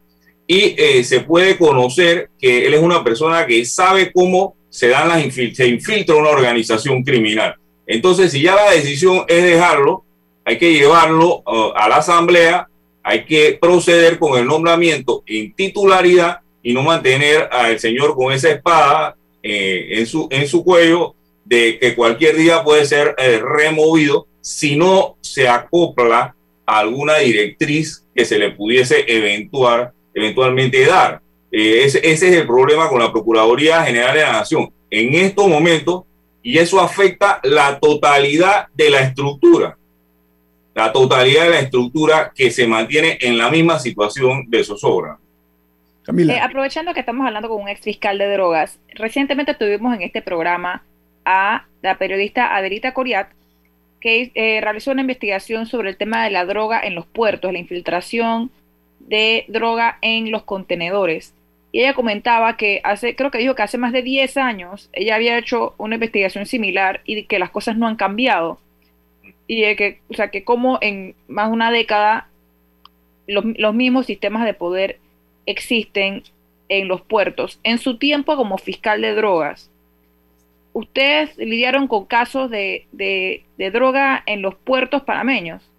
[0.48, 5.08] y eh, se puede conocer que él es una persona que sabe cómo se dan
[5.08, 7.56] las se infiltra una organización criminal.
[7.88, 10.04] Entonces, si ya la decisión es dejarlo,
[10.43, 12.68] hay que llevarlo uh, a la asamblea,
[13.02, 18.50] hay que proceder con el nombramiento en titularidad y no mantener al señor con esa
[18.50, 21.16] espada eh, en, su, en su cuello
[21.46, 26.36] de que cualquier día puede ser eh, removido si no se acopla
[26.66, 31.22] a alguna directriz que se le pudiese eventuar eventualmente dar.
[31.51, 34.72] Eh, ese, es el problema con la Procuraduría General de la Nación.
[34.89, 36.05] En estos momentos,
[36.41, 39.78] y eso afecta la totalidad de la estructura,
[40.74, 45.18] la totalidad de la estructura que se mantiene en la misma situación de zozobra.
[46.07, 50.22] Eh, aprovechando que estamos hablando con un ex fiscal de drogas, recientemente tuvimos en este
[50.22, 50.84] programa
[51.26, 53.30] a la periodista Adelita Coriat,
[53.99, 57.57] que eh, realizó una investigación sobre el tema de la droga en los puertos, la
[57.57, 58.51] infiltración
[59.06, 61.34] de droga en los contenedores.
[61.72, 65.16] Y ella comentaba que hace, creo que dijo que hace más de 10 años ella
[65.16, 68.60] había hecho una investigación similar y que las cosas no han cambiado.
[69.47, 72.30] Y que, o sea, que como en más de una década
[73.28, 74.99] los, los mismos sistemas de poder
[75.45, 76.24] existen
[76.70, 77.60] en los puertos.
[77.64, 79.70] En su tiempo como fiscal de drogas,
[80.74, 85.70] ¿ustedes lidiaron con casos de, de, de droga en los puertos panameños?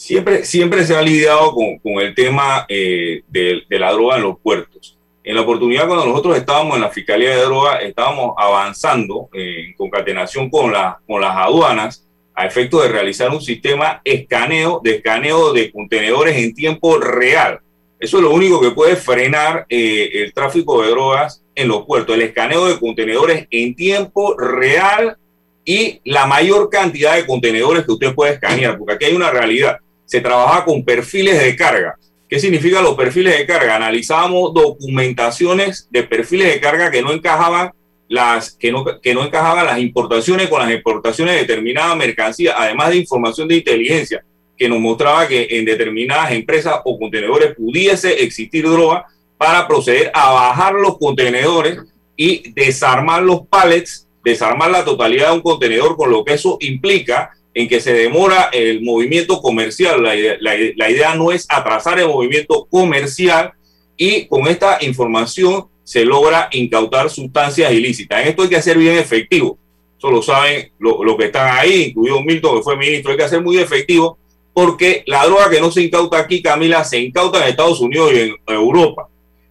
[0.00, 4.22] Siempre, siempre se ha lidiado con, con el tema eh, de, de, la droga en
[4.22, 4.98] los puertos.
[5.22, 9.74] En la oportunidad cuando nosotros estábamos en la Fiscalía de Droga, estábamos avanzando eh, en
[9.74, 15.52] concatenación con, la, con las aduanas a efecto de realizar un sistema escaneo, de escaneo
[15.52, 17.60] de contenedores en tiempo real.
[17.98, 22.14] Eso es lo único que puede frenar eh, el tráfico de drogas en los puertos,
[22.14, 25.18] el escaneo de contenedores en tiempo real
[25.62, 29.76] y la mayor cantidad de contenedores que usted puede escanear, porque aquí hay una realidad
[30.10, 31.96] se trabajaba con perfiles de carga.
[32.28, 33.76] ¿Qué significan los perfiles de carga?
[33.76, 37.70] Analizábamos documentaciones de perfiles de carga que no encajaban
[38.08, 42.90] las que no, que no encajaban las importaciones con las exportaciones de determinada mercancía, además
[42.90, 44.24] de información de inteligencia
[44.58, 49.06] que nos mostraba que en determinadas empresas o contenedores pudiese existir droga
[49.38, 51.78] para proceder a bajar los contenedores
[52.16, 57.30] y desarmar los pallets, desarmar la totalidad de un contenedor, con lo que eso implica
[57.54, 60.02] en que se demora el movimiento comercial.
[60.02, 63.52] La idea, no es atrasar el movimiento comercial
[63.96, 68.22] y con esta información se logra incautar sustancias ilícitas.
[68.22, 69.58] En esto hay que ser bien efectivo.
[69.98, 73.12] Eso lo saben los lo que están ahí, incluido Milton, que fue ministro.
[73.12, 74.18] Hay que ser muy efectivo
[74.54, 78.20] porque la droga que no se incauta aquí, Camila, se incauta en Estados Unidos y
[78.20, 79.08] en Europa.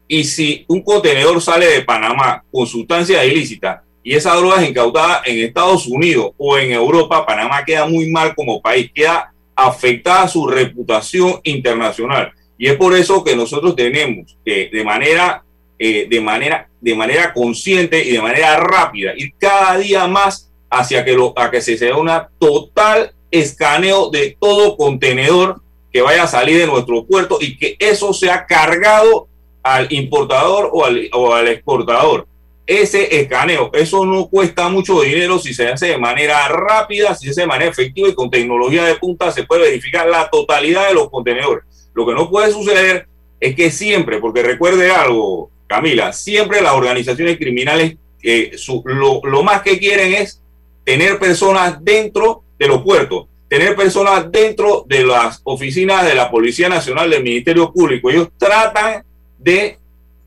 [0.07, 5.21] Y si un contenedor sale de Panamá con sustancias ilícitas y esa droga es incautada
[5.23, 10.47] en Estados Unidos o en Europa, Panamá queda muy mal como país, queda afectada su
[10.47, 12.31] reputación internacional.
[12.57, 15.43] Y es por eso que nosotros tenemos que de manera,
[15.77, 21.05] eh, de manera, de manera consciente y de manera rápida ir cada día más hacia
[21.05, 25.61] que, lo, a que se sea una total escaneo de todo contenedor
[25.93, 29.27] que vaya a salir de nuestro puerto y que eso sea cargado
[29.61, 32.27] al importador o al, o al exportador
[32.69, 33.71] ese escaneo.
[33.73, 37.47] Eso no cuesta mucho dinero si se hace de manera rápida, si se hace de
[37.47, 41.63] manera efectiva y con tecnología de punta se puede verificar la totalidad de los contenedores.
[41.95, 43.07] Lo que no puede suceder
[43.39, 48.51] es que siempre, porque recuerde algo, Camila, siempre las organizaciones criminales eh,
[48.85, 50.39] lo, lo más que quieren es
[50.83, 56.69] tener personas dentro de los puertos, tener personas dentro de las oficinas de la Policía
[56.69, 58.11] Nacional, del Ministerio Público.
[58.11, 59.03] Ellos tratan
[59.39, 59.79] de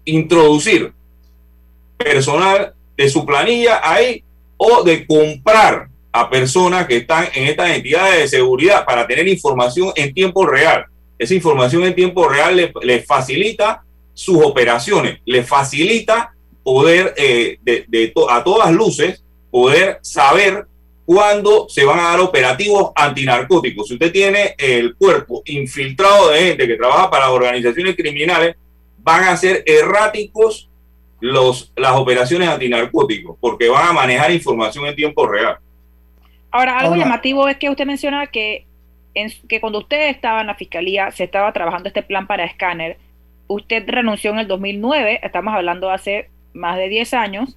[0.05, 0.93] introducir
[2.03, 4.23] personal de su planilla ahí
[4.57, 9.93] o de comprar a personas que están en estas entidades de seguridad para tener información
[9.97, 10.85] en tiempo real.
[11.19, 13.83] Esa información en tiempo real le, facilita
[14.13, 20.67] sus operaciones, le facilita poder, eh, de, a todas luces, poder saber
[21.05, 23.89] cuándo se van a dar operativos antinarcóticos.
[23.89, 28.57] Si usted tiene el cuerpo infiltrado de gente que trabaja para organizaciones criminales,
[28.99, 30.69] van a ser erráticos
[31.23, 35.57] los, las operaciones antinarcóticos, porque van a manejar información en tiempo real.
[36.51, 38.67] Ahora, algo llamativo es que usted menciona que,
[39.15, 42.99] en, que cuando usted estaba en la fiscalía, se estaba trabajando este plan para escáner.
[43.47, 47.57] Usted renunció en el 2009, estamos hablando de hace más de 10 años.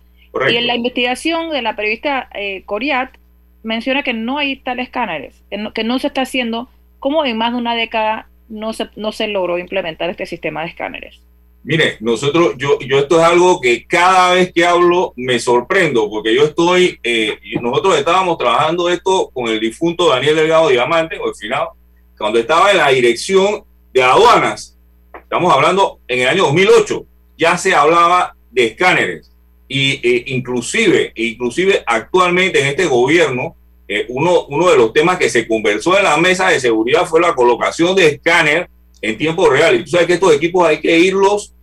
[0.49, 3.17] Y en la investigación de la periodista eh, Coriat
[3.63, 7.35] menciona que no hay tales escáneres, que no, que no se está haciendo, como en
[7.35, 11.25] más de una década no se, no se logró implementar este sistema de escáneres.
[11.65, 16.35] Mire, nosotros, yo, yo esto es algo que cada vez que hablo me sorprendo, porque
[16.35, 21.33] yo estoy, eh, nosotros estábamos trabajando esto con el difunto Daniel Delgado Diamante, o el
[21.33, 21.69] final,
[22.19, 24.77] cuando estaba en la dirección de aduanas,
[25.11, 27.03] estamos hablando en el año 2008,
[27.35, 29.31] ya se hablaba de escáneres
[29.67, 33.55] y e inclusive, inclusive actualmente en este gobierno,
[33.87, 37.19] eh, uno, uno de los temas que se conversó en la mesa de seguridad fue
[37.21, 38.69] la colocación de escáner
[39.01, 39.75] en tiempo real.
[39.75, 41.54] Y tú sabes que estos equipos hay que irlos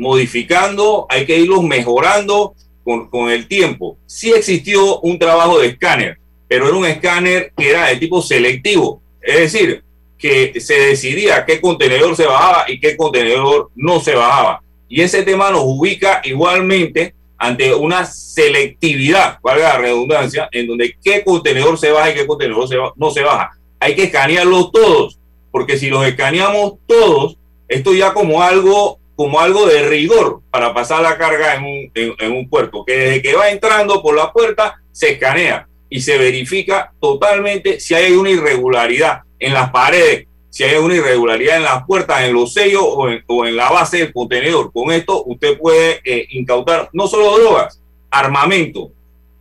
[0.00, 3.98] modificando, hay que irlos mejorando con, con el tiempo.
[4.06, 9.02] Sí existió un trabajo de escáner, pero era un escáner que era de tipo selectivo.
[9.20, 9.84] Es decir,
[10.18, 14.62] que se decidía qué contenedor se bajaba y qué contenedor no se bajaba.
[14.88, 21.22] Y ese tema nos ubica igualmente ante una selectividad, valga la redundancia, en donde qué
[21.22, 23.50] contenedor se baja y qué contenedor no se baja.
[23.78, 25.18] Hay que escanearlos todos,
[25.50, 27.36] porque si los escaneamos todos,
[27.68, 32.32] esto ya como algo, como algo de rigor para pasar la carga en un, en
[32.32, 36.94] un puerto, que desde que va entrando por la puerta se escanea y se verifica
[36.98, 42.22] totalmente si hay una irregularidad en las paredes, si hay una irregularidad en las puertas,
[42.22, 43.10] en los sellos o
[43.46, 44.72] en, la base del contenedor.
[44.72, 47.78] Con esto usted puede eh, incautar no solo drogas,
[48.10, 48.90] armamento,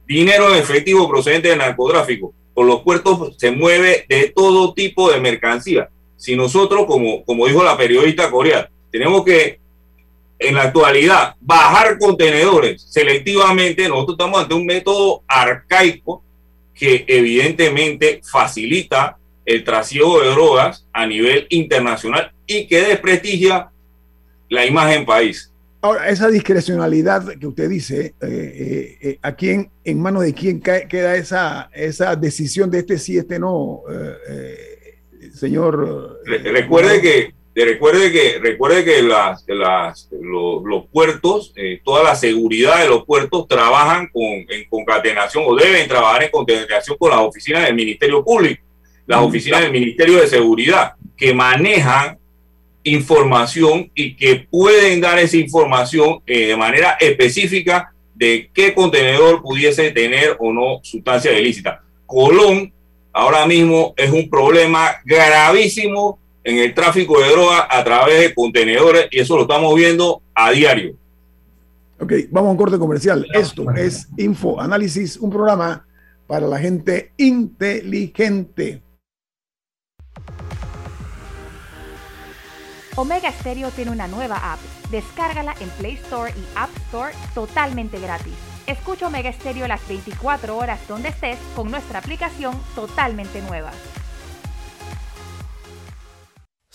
[0.06, 2.34] dinero en efectivo procedente del narcotráfico.
[2.54, 5.88] Por los puertos se mueve de todo tipo de mercancía.
[6.18, 9.59] Si nosotros, como, como dijo la periodista coreana, tenemos que
[10.40, 16.24] en la actualidad bajar contenedores selectivamente, nosotros estamos ante un método arcaico
[16.74, 23.70] que evidentemente facilita el trasiego de drogas a nivel internacional y que desprestigia
[24.48, 25.52] la imagen país.
[25.82, 30.62] Ahora, esa discrecionalidad que usted dice, eh, eh, eh, ¿a quién, en manos de quién
[30.62, 33.84] queda esa, esa decisión de este sí, este no,
[35.34, 36.22] señor?
[36.26, 37.34] recuerde que
[37.66, 41.54] recuerde que recuerde que las, las los, puertos,
[41.84, 46.98] toda la seguridad de los puertos trabajan con, en concatenación o deben trabajar en concatenación
[46.98, 48.64] con las oficinas del Ministerio Público
[49.10, 52.20] las oficinas del Ministerio de Seguridad, que manejan
[52.84, 59.90] información y que pueden dar esa información eh, de manera específica de qué contenedor pudiese
[59.90, 61.82] tener o no sustancia ilícita.
[62.06, 62.72] Colón
[63.12, 69.08] ahora mismo es un problema gravísimo en el tráfico de drogas a través de contenedores
[69.12, 70.96] y eso lo estamos viendo a diario.
[72.00, 73.28] Ok, vamos a un corte comercial.
[73.34, 75.86] Esto es Info Análisis, un programa
[76.26, 78.82] para la gente inteligente.
[82.96, 84.60] Omega Stereo tiene una nueva app.
[84.90, 88.34] Descárgala en Play Store y App Store totalmente gratis.
[88.66, 93.72] Escucha Omega Stereo las 24 horas donde estés con nuestra aplicación totalmente nueva.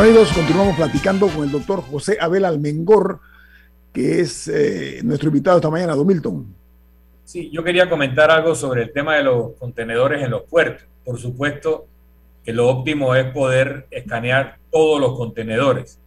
[0.00, 3.20] Amigos, continuamos platicando con el doctor José Abel Almengor,
[3.92, 6.54] que es eh, nuestro invitado esta mañana, Don Milton.
[7.22, 10.86] Sí, yo quería comentar algo sobre el tema de los contenedores en los puertos.
[11.04, 11.86] Por supuesto
[12.42, 16.00] que lo óptimo es poder escanear todos los contenedores.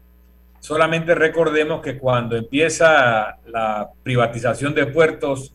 [0.59, 5.53] Solamente recordemos que cuando empieza la privatización de puertos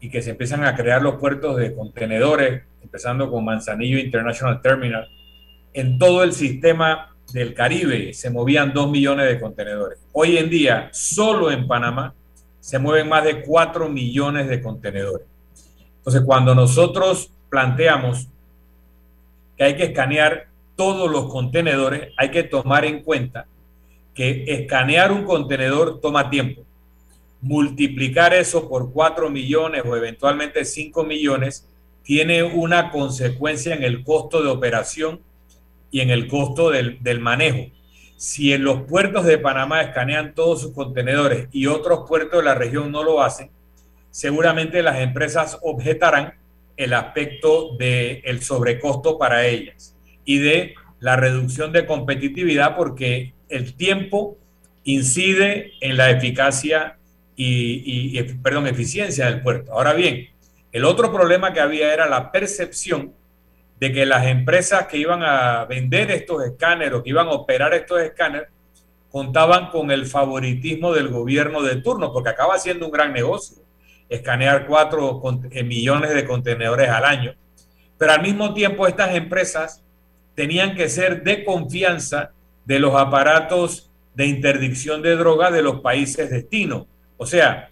[0.00, 5.08] y que se empiezan a crear los puertos de contenedores, empezando con Manzanillo International Terminal,
[5.74, 9.98] en todo el sistema del Caribe se movían 2 millones de contenedores.
[10.12, 12.14] Hoy en día, solo en Panamá,
[12.60, 15.26] se mueven más de 4 millones de contenedores.
[15.98, 18.28] Entonces, cuando nosotros planteamos
[19.56, 23.46] que hay que escanear todos los contenedores, hay que tomar en cuenta
[24.14, 26.62] que escanear un contenedor toma tiempo.
[27.40, 31.68] Multiplicar eso por 4 millones o eventualmente 5 millones
[32.02, 35.20] tiene una consecuencia en el costo de operación
[35.90, 37.70] y en el costo del, manejo.
[38.16, 42.54] Si en los puertos de Panamá escanean todos sus contenedores y otros puertos de la
[42.54, 43.50] región no lo hacen,
[44.10, 46.34] seguramente las empresas objetarán
[46.76, 53.74] el aspecto del el sobrecosto para ellas y de la reducción de competitividad porque el
[53.74, 54.36] tiempo
[54.84, 56.98] incide en la eficacia
[57.36, 59.72] y, perdón, eficiencia del puerto.
[59.72, 60.28] Ahora bien,
[60.72, 63.14] el otro problema que había era la percepción
[63.78, 68.00] de que las empresas que iban a vender estos escáneres que iban a operar estos
[68.00, 68.48] escáneres
[69.10, 73.62] contaban con el favoritismo del gobierno de turno, porque acaba siendo un gran negocio
[74.08, 75.20] escanear cuatro
[75.50, 77.34] eh, millones de contenedores al año.
[77.96, 79.82] Pero al mismo tiempo estas empresas
[80.34, 82.32] tenían que ser de confianza
[82.64, 86.86] de los aparatos de interdicción de drogas de los países destino.
[87.16, 87.70] O sea,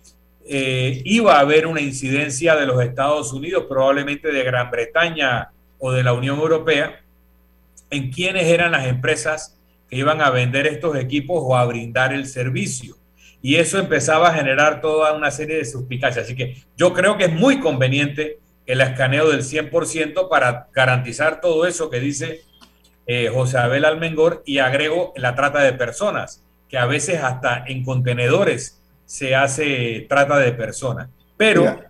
[0.49, 5.93] eh, iba a haber una incidencia de los Estados Unidos, probablemente de Gran Bretaña o
[5.93, 7.01] de la Unión Europea,
[7.91, 9.59] en quiénes eran las empresas
[9.89, 12.97] que iban a vender estos equipos o a brindar el servicio.
[13.43, 16.25] Y eso empezaba a generar toda una serie de suspicacias.
[16.25, 21.67] Así que yo creo que es muy conveniente el escaneo del 100% para garantizar todo
[21.67, 22.41] eso que dice
[23.07, 27.85] eh, José Abel Almengor y agrego la trata de personas, que a veces hasta en
[27.85, 31.09] contenedores se hace trata de personas.
[31.37, 31.81] Pero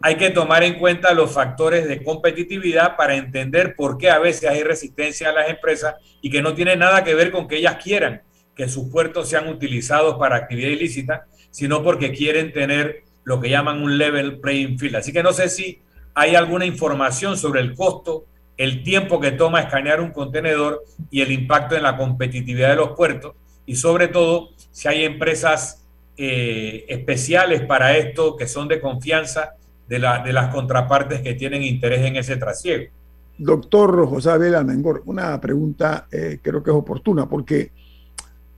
[0.00, 4.48] hay que tomar en cuenta los factores de competitividad para entender por qué a veces
[4.48, 7.78] hay resistencia a las empresas y que no tiene nada que ver con que ellas
[7.82, 8.22] quieran
[8.54, 13.82] que sus puertos sean utilizados para actividad ilícita, sino porque quieren tener lo que llaman
[13.82, 14.96] un level playing field.
[14.96, 15.80] Así que no sé si
[16.12, 18.24] hay alguna información sobre el costo,
[18.56, 22.96] el tiempo que toma escanear un contenedor y el impacto en la competitividad de los
[22.96, 25.86] puertos y sobre todo si hay empresas
[26.16, 29.54] eh, especiales para esto que son de confianza
[29.88, 32.92] de, las contrapartes que tienen interés en ese trasiego.
[33.38, 37.70] Doctor José Abel Almengor, una pregunta eh, creo que es oportuna, porque,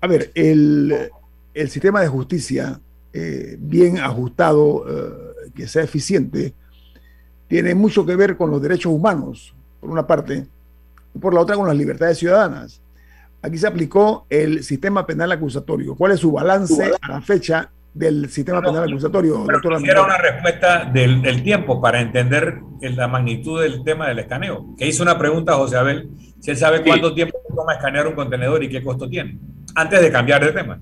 [0.01, 1.11] a ver, el,
[1.69, 2.81] sistema de justicia
[3.13, 6.55] eh, bien ajustado, eh, que sea eficiente,
[7.47, 10.47] tiene mucho que ver con los derechos humanos, por una parte,
[11.15, 12.81] y por la otra con las libertades ciudadanas.
[13.43, 15.95] Aquí se aplicó el sistema penal acusatorio.
[15.95, 19.47] ¿Cuál es su balance a la fecha del sistema penal acusatorio.
[19.85, 24.75] Era una respuesta del, tiempo para entender la magnitud del tema del escaneo.
[24.79, 26.09] Que hizo una pregunta a José Abel,
[26.41, 29.39] si él sabe cuánto tiempo toma escanear un contenedor y qué costo tiene,
[29.75, 30.81] antes de cambiar de tema.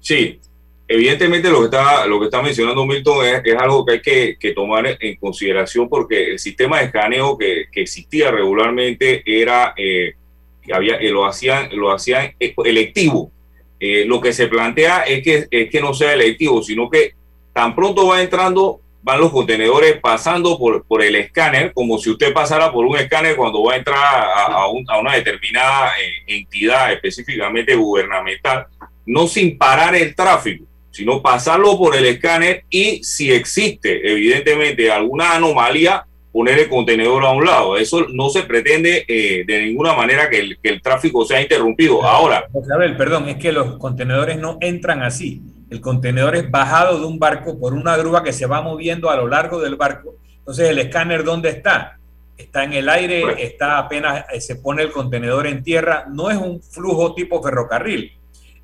[0.00, 0.38] Sí,
[0.86, 4.52] evidentemente lo que está, lo que está mencionando Milton es, algo que hay que, que,
[4.52, 10.14] tomar en consideración porque el sistema de escaneo que, que existía regularmente era, eh,
[10.62, 13.32] que había, lo hacían, lo hacían electivo
[13.80, 17.14] eh, lo que se plantea es que, es que no sea electivo, sino que
[17.52, 22.32] tan pronto va entrando, van los contenedores pasando por, por el escáner, como si usted
[22.32, 27.74] pasara por un escáner cuando va a entrar a, a, una determinada eh, entidad específicamente
[27.74, 28.66] gubernamental,
[29.06, 35.34] no sin parar el tráfico, sino pasarlo por el escáner y si existe evidentemente alguna
[35.36, 36.04] anomalía,
[36.38, 37.76] poner el contenedor a un lado.
[37.76, 42.04] Eso no se pretende eh, de ninguna manera que el, que el, tráfico sea interrumpido.
[42.04, 42.46] Ahora.
[42.62, 45.42] Isabel, perdón, es que los contenedores no entran así.
[45.68, 49.16] El contenedor es bajado de un barco por una grúa que se va moviendo a
[49.16, 50.14] lo largo del barco.
[50.38, 51.98] Entonces, ¿el escáner dónde está?
[52.36, 56.06] Está en el aire, está apenas eh, se pone el contenedor en tierra.
[56.08, 58.12] No es un flujo tipo ferrocarril.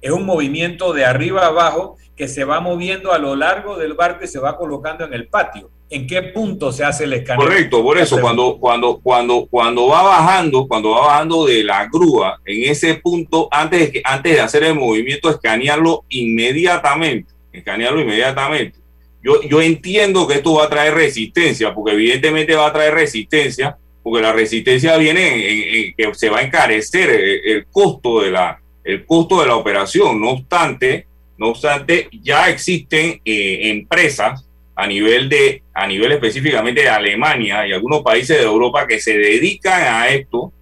[0.01, 3.95] Es un movimiento de arriba a abajo que se va moviendo a lo largo del
[3.95, 7.47] barco y se va colocando en el patio en qué punto se hace el escaneo.
[7.47, 12.40] Correcto, por eso cuando, cuando, cuando, cuando va bajando, cuando va bajando de la grúa,
[12.45, 18.78] en ese punto, antes de, que, antes de hacer el movimiento, escanearlo inmediatamente, escanearlo inmediatamente.
[19.22, 23.78] Yo, yo entiendo que esto va a traer resistencia, porque evidentemente va a traer resistencia,
[24.03, 29.07] porque la resistencia viene en, que se va a encarecer el, costo de la, el
[29.07, 30.20] costo de la operación.
[30.20, 31.07] No obstante,
[31.38, 34.45] no obstante, ya existen eh, empresas
[34.77, 39.16] a nivel de, a nivel específicamente de Alemania y algunos países de Europa que se
[39.16, 40.53] dedican a esto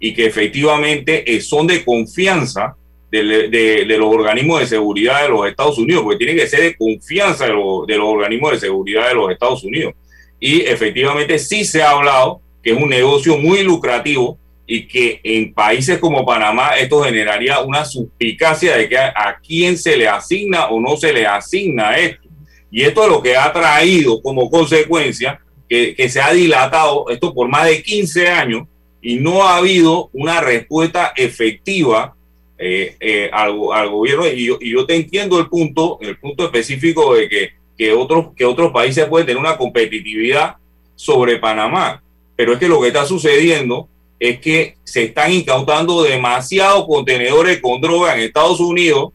[0.00, 2.76] y que efectivamente eh, son de confianza
[3.10, 6.76] de, de, los organismos de seguridad de los Estados Unidos, porque tienen que ser de
[6.76, 9.94] confianza de, de los organismos de seguridad de los Estados Unidos.
[10.38, 15.54] Y efectivamente sí se ha hablado que es un negocio muy lucrativo y que en
[15.54, 20.68] países como Panamá esto generaría una suspicacia de que a, a quién se le asigna
[20.68, 22.27] o no se le asigna esto.
[22.70, 27.48] Y esto es lo que ha traído como consecuencia que, se ha dilatado esto por
[27.48, 28.66] más de 15 años
[29.00, 32.14] y no ha habido una respuesta efectiva
[32.58, 33.52] eh, eh, al,
[33.88, 34.26] gobierno.
[34.26, 38.28] Y yo, y yo, te entiendo el punto, el punto específico de que, que, otros,
[38.34, 40.56] que otros países pueden tener una competitividad
[40.96, 42.02] sobre Panamá.
[42.34, 43.88] Pero es que lo que está sucediendo
[44.18, 49.12] es que se están incautando demasiados contenedores con droga en Estados Unidos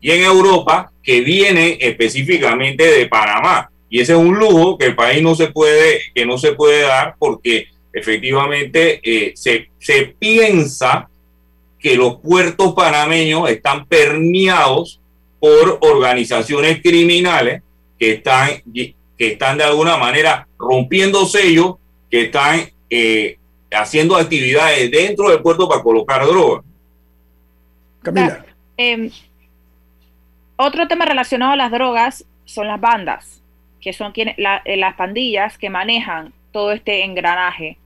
[0.00, 3.70] y en Europa que viene específicamente de Panamá.
[3.90, 6.82] Y ese es un lujo que el país no se puede, que no se puede
[6.82, 11.08] dar porque efectivamente eh, se, se piensa
[11.78, 15.00] que los puertos panameños están permeados
[15.40, 17.62] por organizaciones criminales
[17.98, 21.76] que están, que están de alguna manera rompiendo sellos,
[22.10, 23.38] que están eh,
[23.70, 26.64] haciendo actividades dentro del puerto para colocar drogas.
[28.02, 28.44] Camila.
[28.76, 29.10] Em,
[30.58, 33.42] otro tema relacionado a las drogas son las bandas,
[33.80, 37.78] que son quienes, eh, las pandillas que manejan todo este engranaje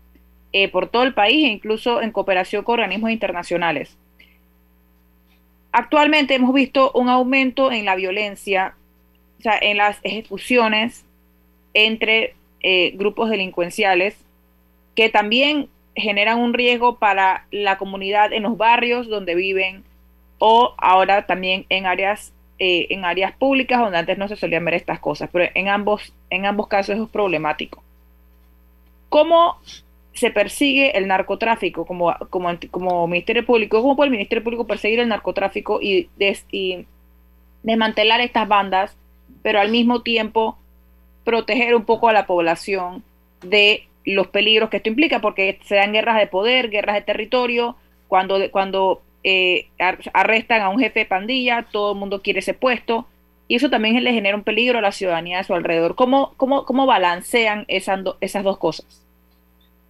[0.53, 3.99] eh, por todo el país e incluso en cooperación con organismos internacionales.
[5.71, 8.75] Actualmente hemos visto un aumento en la violencia,
[9.39, 11.05] o sea, en las ejecuciones
[11.75, 14.17] entre eh, grupos delincuenciales
[14.95, 19.85] que también generan un riesgo para la comunidad en los barrios donde viven
[20.39, 22.33] o ahora también en áreas
[22.65, 26.13] eh, en áreas públicas donde antes no se solían ver estas cosas, pero en ambos,
[26.31, 27.83] en ambos casos es problemático.
[29.09, 29.57] ¿Cómo
[30.13, 33.83] se persigue el narcotráfico como, como, como Ministerio Público?
[33.83, 36.09] ¿Cómo puede el Ministerio Público perseguir el narcotráfico y,
[37.65, 38.97] desmantelar estas bandas,
[39.43, 40.57] pero al mismo tiempo
[41.25, 43.03] proteger un poco a la población
[43.41, 47.75] de los peligros que esto implica, porque se dan guerras de poder, guerras de territorio,
[48.07, 49.69] cuando, cuando eh,
[50.13, 53.07] arrestan a un jefe de pandilla, todo el mundo quiere ese puesto,
[53.49, 55.95] y eso también le genera un peligro a la ciudadanía de su alrededor.
[55.95, 59.05] ¿Cómo, cómo, cómo balancean esas, esas dos cosas?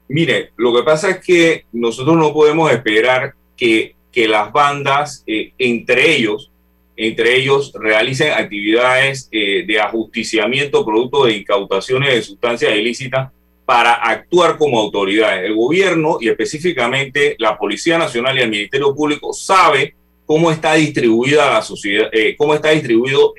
[0.08, 5.52] Mire, lo que pasa es que nosotros no podemos esperar que, que las bandas, eh,
[5.58, 6.50] entre ellos,
[6.96, 13.30] entre ellos realicen actividades eh, de ajusticiamiento producto de incautaciones de sustancias ilícitas
[13.64, 15.44] para actuar como autoridades.
[15.44, 19.94] El gobierno y específicamente la Policía Nacional y el Ministerio Público sabe
[20.26, 23.34] cómo está distribuida la sociedad, eh, cómo está distribuido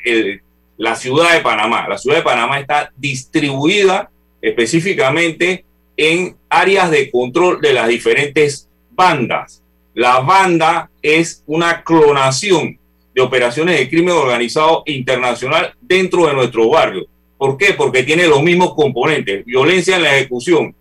[0.77, 1.87] la ciudad de Panamá.
[1.87, 4.09] La ciudad de Panamá está distribuida
[4.41, 5.65] específicamente
[5.95, 9.61] en áreas de control de las diferentes bandas.
[9.93, 12.77] La banda es una clonación
[13.13, 17.05] de operaciones de crimen organizado internacional dentro de nuestro barrio.
[17.37, 17.73] ¿Por qué?
[17.73, 19.45] Porque tiene los mismos componentes.
[19.45, 20.75] Violencia en la ejecución.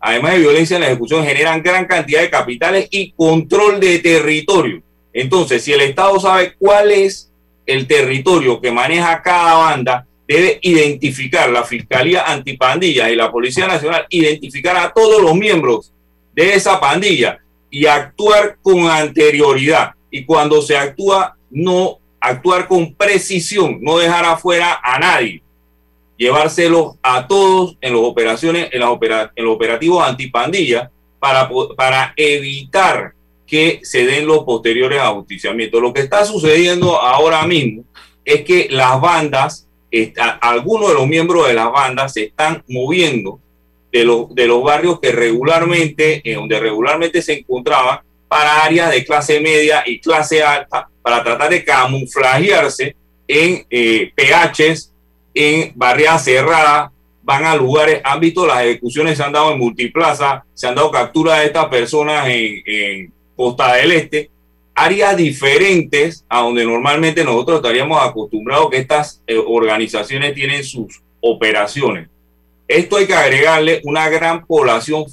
[0.00, 4.82] Además de violencia en la ejecución, generan gran cantidad de capitales y control de territorio.
[5.12, 7.32] Entonces, si el Estado sabe cuál es
[7.64, 14.06] el territorio que maneja cada banda, debe identificar la Fiscalía Antipandilla y la Policía Nacional,
[14.10, 15.92] identificar a todos los miembros
[16.34, 17.38] de esa pandilla
[17.70, 19.92] y actuar con anterioridad.
[20.10, 25.42] Y cuando se actúa, no actuar con precisión, no dejar afuera a nadie
[26.16, 28.90] llevárselo a todos en, las operaciones, en, las
[29.36, 33.12] en los operativos antipandilla para, para evitar
[33.46, 35.80] que se den los posteriores ajusticiamientos.
[35.80, 37.84] Lo que está sucediendo ahora mismo
[38.24, 39.68] es que las bandas,
[40.40, 43.38] algunos de los miembros de las bandas se están moviendo
[43.92, 49.04] de, los de los barrios que regularmente, eh, donde regularmente se encontraban, para áreas de
[49.04, 52.96] clase media y clase alta, para tratar de camuflajearse
[53.28, 54.92] en eh, PHs
[55.36, 56.90] en barriadas cerradas,
[57.22, 61.40] van a lugares, visto las ejecuciones se han dado en multiplaza, se han dado capturas
[61.40, 64.30] de estas personas en, Costa del Este,
[64.74, 72.08] áreas diferentes a donde normalmente nosotros estaríamos acostumbrados que estas eh, organizaciones tienen sus operaciones.
[72.66, 75.04] Esto hay que agregarle una gran población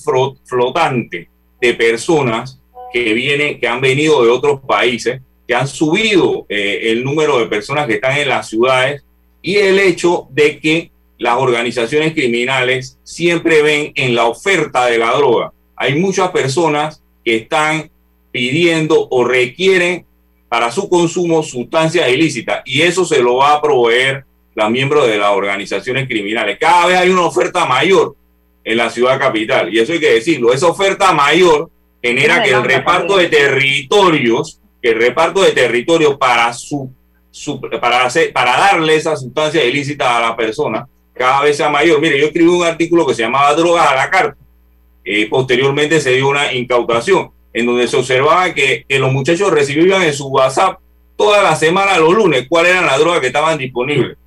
[0.45, 1.27] flotante
[1.59, 2.61] de personas
[2.93, 7.47] que vienen, que han venido de otros países, que han subido eh, el número de
[7.47, 9.03] personas que están en las ciudades
[9.43, 10.89] y el hecho de que
[11.19, 15.53] las organizaciones criminales siempre ven en la oferta de la droga.
[15.75, 17.91] Hay muchas personas que están
[18.31, 20.05] pidiendo o requieren
[20.49, 24.25] para su consumo sustancias ilícitas y eso se lo va a proveer
[24.55, 26.57] los miembros de las organizaciones criminales.
[26.59, 28.15] Cada vez hay una oferta mayor
[28.63, 30.53] en la ciudad capital y eso hay que decirlo.
[30.53, 31.69] Esa oferta mayor
[32.01, 36.89] genera que el reparto de territorios, que el reparto de territorios para su
[37.81, 41.99] para, hacer, para darle esa sustancia ilícita a la persona cada vez sea mayor.
[41.99, 44.37] Mire, yo escribí un artículo que se llamaba Drogas a la carta.
[45.05, 50.01] y posteriormente se dio una incautación en donde se observaba que, que, los muchachos recibían
[50.01, 50.79] en su WhatsApp
[51.15, 54.17] toda la semana, los lunes, cuáles eran las drogas que estaban disponibles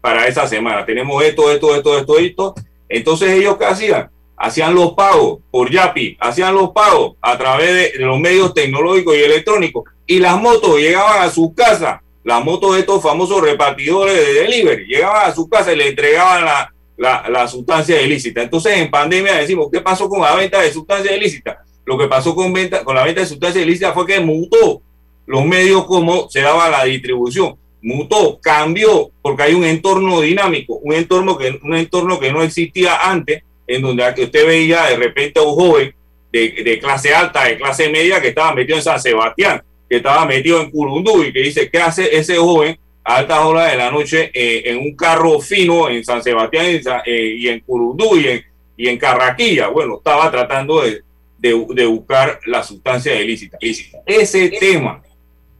[0.00, 0.86] para esa semana.
[0.86, 2.54] Tenemos esto, esto, esto, esto, esto.
[2.88, 4.10] Entonces ellos qué hacían?
[4.36, 9.20] Hacían los pagos por Yapi, hacían los pagos a través de los medios tecnológicos y
[9.20, 14.34] electrónicos y las motos llegaban a sus casas la moto de estos famosos repartidores de
[14.34, 14.86] delivery.
[14.86, 18.42] Llegaban a su casa y le entregaban la, la, sustancia ilícita.
[18.42, 21.62] Entonces, en pandemia decimos, ¿qué pasó con la venta de sustancia ilícita?
[21.86, 24.82] Lo que pasó con, venta, con la venta de sustancia ilícita fue que mutó
[25.26, 27.56] los medios como se daba la distribución.
[27.82, 33.10] mutó, cambió, porque hay un entorno dinámico, un entorno que, un entorno que no existía
[33.10, 35.94] antes, en donde usted veía de repente a un joven
[36.32, 40.60] de, clase alta, de clase media, que estaba metido en San Sebastián, que estaba metido
[40.60, 44.30] en Curundú y que dice, ¿qué hace ese joven a altas horas de la noche
[44.32, 48.44] eh, en un carro fino en San Sebastián y en, eh, Curundú y en,
[48.76, 49.66] y en Carraquilla?
[49.66, 51.02] Bueno, estaba tratando de,
[51.38, 53.58] de, buscar la sustancia ilícita.
[54.06, 55.02] Ese tema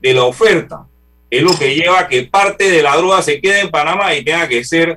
[0.00, 0.86] de la oferta
[1.28, 4.22] es lo que lleva a que parte de la droga se quede en Panamá y
[4.22, 4.96] tenga que ser,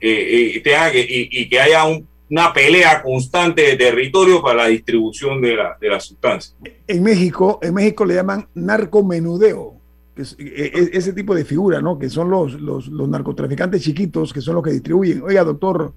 [0.00, 5.40] eh, tenga que, y que haya un una pelea constante de territorio para la distribución
[5.40, 6.56] de la, de la sustancia.
[6.88, 9.76] En México, en México le llaman narcomenudeo,
[10.16, 11.96] es, e, e, ese tipo de figura, ¿no?
[11.96, 15.22] Que son los, los, los, narcotraficantes chiquitos que son los que distribuyen.
[15.22, 15.94] Oiga, doctor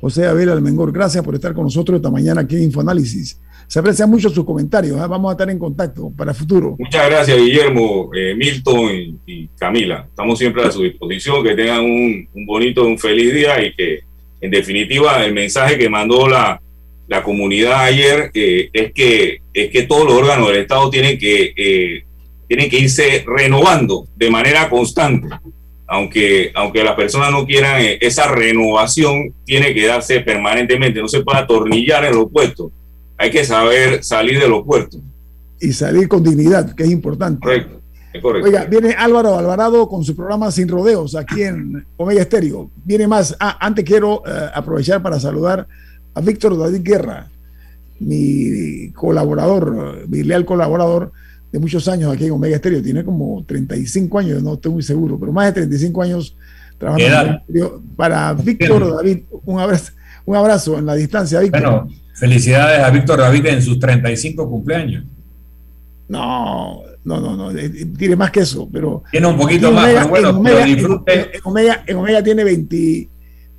[0.00, 3.40] José Abel Almengor, gracias por estar con nosotros esta mañana aquí en Infoanálisis.
[3.66, 5.06] Se aprecian mucho sus comentarios, ¿eh?
[5.08, 6.76] vamos a estar en contacto para el futuro.
[6.78, 10.06] Muchas gracias, Guillermo, eh, Milton y, Camila.
[10.08, 14.09] Estamos siempre a su disposición, que tengan un, un bonito, un feliz día y que
[14.40, 16.60] en definitiva, el mensaje que mandó la,
[17.10, 21.52] la comunidad ayer eh, es, que, es que todos los órganos del Estado tienen que,
[21.56, 22.04] eh,
[22.46, 25.28] tienen que irse renovando de manera constante.
[25.88, 31.24] Aunque, aunque las personas no quieran, eh, esa renovación tiene que darse permanentemente, no se
[31.24, 32.70] puede atornillar en los puestos.
[33.18, 35.00] Hay que saber salir de los puertos.
[35.60, 37.40] Y salir con dignidad, que es importante.
[37.40, 37.79] Correcto.
[38.22, 42.70] Oiga, viene Álvaro Alvarado con su programa Sin Rodeos aquí en Omega Estéreo.
[42.84, 43.36] Viene más.
[43.38, 45.66] Ah, antes quiero eh, aprovechar para saludar
[46.14, 47.28] a Víctor David Guerra,
[48.00, 51.12] mi colaborador, mi leal colaborador
[51.52, 52.82] de muchos años aquí en Omega Estéreo.
[52.82, 56.36] Tiene como 35 años, no estoy muy seguro, pero más de 35 años
[56.78, 59.92] trabajando en Para Víctor David, un abrazo,
[60.24, 61.60] un abrazo en la distancia, Víctor.
[61.60, 65.04] Bueno, felicidades a Víctor David en sus 35 cumpleaños.
[66.08, 69.02] No, no, no, no, eh, tiene más que eso, pero...
[69.10, 71.36] Tiene un poquito más, pero bueno, Omega, disfrute.
[71.36, 73.08] En, Omega, en Omega tiene 20...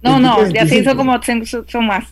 [0.04, 1.20] No, no, ya se hizo como
[1.68, 2.06] son más.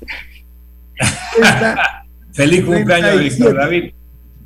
[2.34, 3.94] Feliz cumpleaños, Víctor David.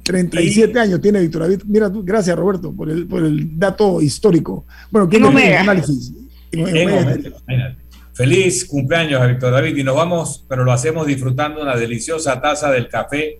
[0.03, 1.61] 37 años tiene Víctor David.
[1.65, 4.65] Mira, gracias Roberto por el, por el dato histórico.
[4.91, 5.61] Bueno, ¿quién Omega?
[5.61, 6.13] análisis?
[8.13, 12.71] Feliz cumpleaños a Víctor David y nos vamos, pero lo hacemos disfrutando una deliciosa taza
[12.71, 13.39] del café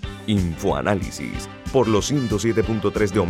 [0.31, 3.29] Infoanálisis por los 107.3 de Omega.